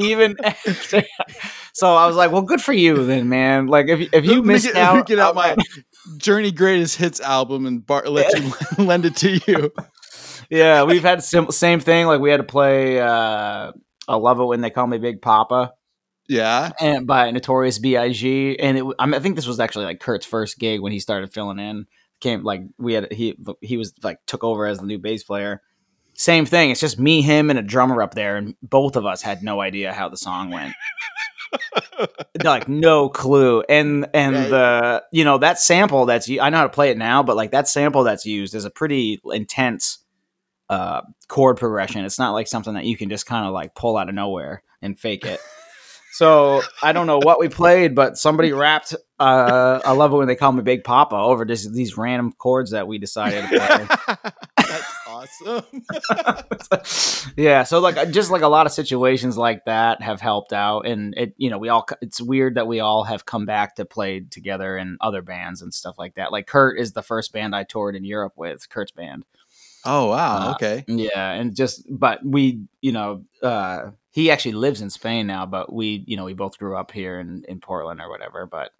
[0.00, 1.02] even after.
[1.72, 3.66] So I was like, "Well, good for you, then, man.
[3.66, 5.54] Like, if if you missed get, out, get out my
[6.16, 8.50] Journey Greatest Hits album and Bart let you
[8.82, 9.70] lend it to you.
[10.50, 12.06] Yeah, we've had sim- same thing.
[12.06, 13.00] Like, we had to play.
[13.00, 13.72] uh
[14.08, 15.72] I love it when they call me Big Poppa,
[16.28, 16.70] Yeah.
[16.80, 18.56] and by Notorious B.I.G.
[18.60, 21.00] And it, I, mean, I think this was actually like Kurt's first gig when he
[21.00, 21.86] started filling in.
[22.20, 25.60] Came like we had he he was like took over as the new bass player.
[26.14, 26.70] Same thing.
[26.70, 29.60] It's just me, him, and a drummer up there, and both of us had no
[29.60, 30.72] idea how the song went.
[32.44, 33.62] like no clue.
[33.68, 34.48] And and Right.
[34.48, 37.50] the you know that sample that's i know how to play it now, but like
[37.50, 39.98] that sample that's used is a pretty intense
[40.68, 42.04] uh chord progression.
[42.04, 44.62] It's not like something that you can just kind of like pull out of nowhere
[44.82, 45.40] and fake it.
[46.16, 48.96] So I don't know what we played, but somebody rapped.
[49.20, 52.70] Uh, I love it when they call me Big Poppa over just these random chords
[52.70, 53.86] that we decided to play.
[54.66, 55.82] That's awesome.
[57.36, 61.12] yeah, so like just like a lot of situations like that have helped out, and
[61.18, 64.20] it you know we all it's weird that we all have come back to play
[64.20, 66.32] together in other bands and stuff like that.
[66.32, 69.26] Like Kurt is the first band I toured in Europe with, Kurt's band.
[69.86, 70.50] Oh wow.
[70.50, 70.84] Uh, Okay.
[70.88, 75.70] Yeah, and just but we, you know, uh he actually lives in Spain now, but
[75.72, 78.72] we, you know, we both grew up here in in Portland or whatever, but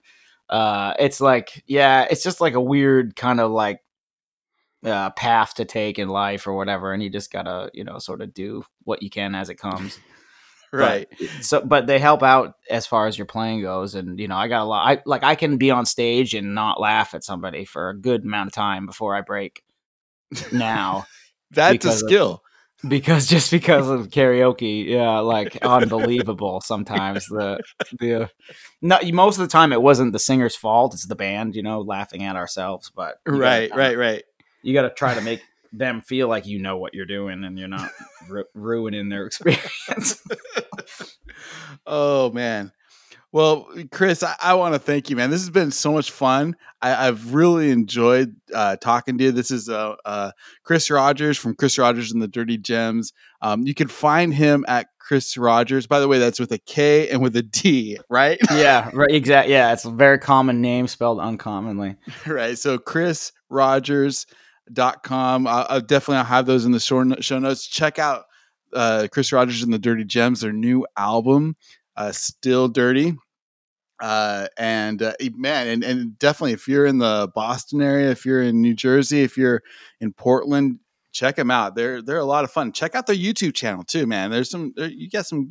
[0.50, 3.80] uh it's like yeah, it's just like a weird kind of like
[4.84, 7.98] uh path to take in life or whatever and you just got to, you know,
[7.98, 9.98] sort of do what you can as it comes.
[10.72, 11.08] But- Right.
[11.42, 14.48] So but they help out as far as your playing goes and you know, I
[14.48, 17.64] got a lot I like I can be on stage and not laugh at somebody
[17.64, 19.62] for a good amount of time before I break
[20.52, 21.06] now.
[21.52, 22.42] That's a because of- skill.
[22.88, 27.58] because just because of karaoke yeah like unbelievable sometimes the
[27.98, 28.28] the
[28.82, 31.80] no most of the time it wasn't the singer's fault it's the band you know
[31.80, 33.70] laughing at ourselves but you gotta Right.
[33.74, 33.96] Right.
[33.96, 34.24] Right.
[34.62, 35.40] you got to try to make
[35.72, 37.90] them feel like you know what you're doing and you're not
[38.28, 40.22] ru- ruining their experience
[41.86, 42.72] Oh man.
[43.36, 45.28] Well, Kris, I, I want to thank you, man.
[45.28, 46.56] This has been so much fun.
[46.80, 49.30] I, I've really enjoyed uh, talking to you.
[49.30, 50.30] This is uh, uh,
[50.64, 53.12] Kris Rodgers from Kris Rodgers and the Dirty Gems.
[53.42, 55.86] Um, you can find him at Kris Rodgers.
[55.86, 58.38] By the way, that's with a K and with a D, right?
[58.52, 62.56] yeah right exactly yeah it's a very common name spelled uncommonly right.
[62.56, 65.46] So Kris Rodgers.com.
[65.46, 67.66] I'll, I'll definitely I'll have those in the show, show notes.
[67.66, 68.24] Check out
[68.72, 71.56] uh, Kris Rodgers and the Dirty Gems, their new album,
[71.98, 73.14] uh, Still Dirty.
[74.00, 78.42] Uh, and uh, man, and, and definitely if you're in the Boston area, if you're
[78.42, 79.62] in New Jersey, if you're
[80.00, 80.78] in Portland,
[81.12, 81.74] check them out.
[81.74, 82.72] They're they're a lot of fun.
[82.72, 84.30] Check out their YouTube channel too, man.
[84.30, 85.48] There's some there, you got some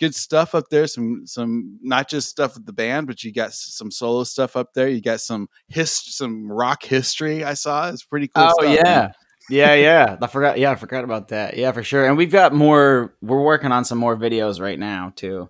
[0.00, 0.86] good stuff up there.
[0.88, 4.74] Some some not just stuff with the band, but you got some solo stuff up
[4.74, 4.88] there.
[4.88, 7.44] You got some his some rock history.
[7.44, 8.46] I saw it's pretty cool.
[8.48, 9.12] oh stuff, yeah man.
[9.48, 12.52] yeah yeah i forgot yeah i forgot about that yeah for sure and we've got
[12.52, 15.48] more we're working on some more videos right now too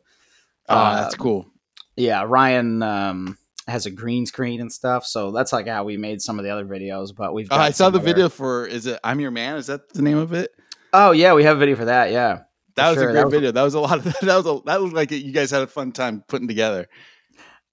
[0.68, 1.46] Oh, that's Uh, cool.
[1.96, 3.38] Yeah ryan um
[3.68, 6.50] has a green screen and stuff so that's like how we made some of the
[6.50, 9.30] other videos but we've Oh, I saw the other- video for is it I'm Your
[9.32, 9.56] Man?
[9.56, 10.50] Is that the name of it?
[10.92, 12.40] oh yeah we have a video for that yeah
[12.76, 13.52] That was sure, a that great was- video.
[13.52, 15.66] That was a lot of that was a that looked like you guys had a
[15.66, 16.86] fun time putting together.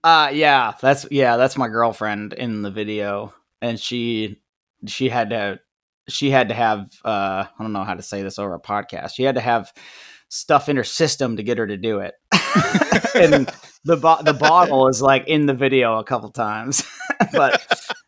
[0.03, 4.39] uh yeah that's yeah that's my girlfriend in the video and she
[4.87, 5.59] she had to
[6.09, 9.13] she had to have uh i don't know how to say this over a podcast
[9.15, 9.71] she had to have
[10.33, 12.15] stuff in her system to get her to do it.
[13.15, 13.47] And
[13.85, 16.83] the bo- the bottle is like in the video a couple times.
[17.31, 17.61] But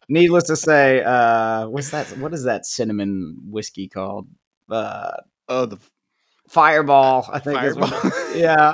[0.09, 4.27] needless to say uh what's that what is that cinnamon whiskey called?
[4.69, 5.11] Uh
[5.47, 5.77] Oh, the
[6.49, 7.91] fireball i think is what
[8.35, 8.73] yeah.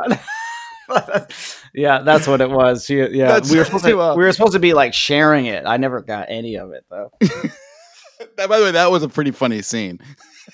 [1.73, 2.85] Yeah that's what it was.
[2.85, 4.17] She, yeah That's we were supposed to well.
[4.17, 5.65] we were supposed to be like sharing it.
[5.65, 7.11] I never got any of it though
[8.37, 9.99] that, by the way, that was a pretty funny scene.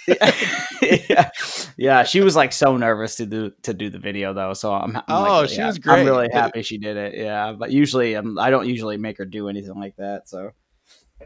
[0.07, 1.29] yeah,
[1.77, 2.03] yeah.
[2.03, 4.53] She was like so nervous to do to do the video though.
[4.53, 5.99] So I'm, I'm Oh, like, really she was great.
[6.01, 7.15] I'm really happy she did it.
[7.15, 10.27] Yeah, but usually um, I don't usually make her do anything like that.
[10.29, 10.51] So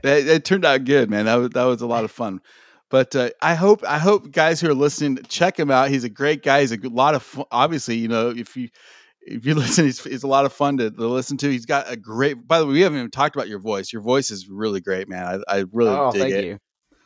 [0.03, 1.25] It, it turned out good, man.
[1.25, 2.39] That was that was a lot of fun.
[2.89, 5.89] But uh, I hope I hope guys who are listening check him out.
[5.89, 6.61] He's a great guy.
[6.61, 7.45] He's a good, lot of fun.
[7.51, 8.69] Obviously, you know if you
[9.21, 11.49] if you listen, he's, he's a lot of fun to, to listen to.
[11.49, 12.47] He's got a great.
[12.47, 13.91] By the way, we haven't even talked about your voice.
[13.91, 15.41] Your voice is really great, man.
[15.47, 16.45] I, I really oh, dig thank it.
[16.45, 16.59] you.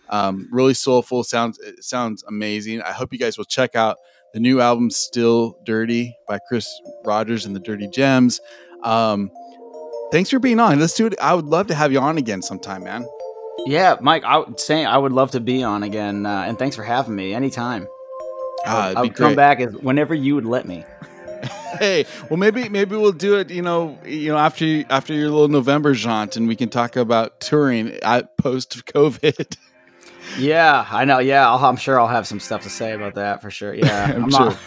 [0.09, 1.23] Um, really soulful.
[1.23, 2.81] Sounds it sounds amazing.
[2.81, 3.97] I hope you guys will check out
[4.33, 6.69] the new album "Still Dirty" by Kris
[7.03, 8.39] Rodgers and the Dirty Gems.
[8.83, 9.31] Um,
[10.11, 10.79] thanks for being on.
[10.79, 11.15] Let's do it.
[11.19, 13.07] I would love to have you on again sometime, man.
[13.65, 14.23] Yeah, Mike.
[14.23, 17.15] I would say I would love to be on again, uh, and thanks for having
[17.15, 17.87] me anytime.
[18.63, 20.85] It'd I be would come back as whenever you would let me.
[21.75, 23.49] Hey, well, maybe maybe we'll do it.
[23.49, 26.95] You know, you know, after you, after your little November jaunt, and we can talk
[26.95, 29.57] about touring at post COVID.
[30.39, 31.19] Yeah, I know.
[31.19, 33.73] Yeah, I'll, I'm sure I'll have some stuff to say about that for sure.
[33.73, 34.57] Yeah, I'm I'm, not.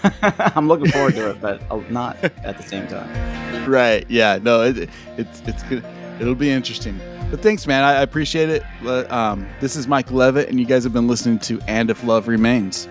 [0.56, 1.60] I'm looking forward to it, but
[1.90, 3.68] not at the same time.
[3.68, 4.08] right?
[4.08, 4.38] Yeah.
[4.40, 5.84] No, it, it's it's good.
[6.20, 6.98] It'll be interesting.
[7.30, 7.82] But thanks, man.
[7.82, 8.62] I, I appreciate it.
[9.10, 12.28] Um, this is Mike Levitt, and you guys have been listening to "And If Love
[12.28, 12.88] Remains."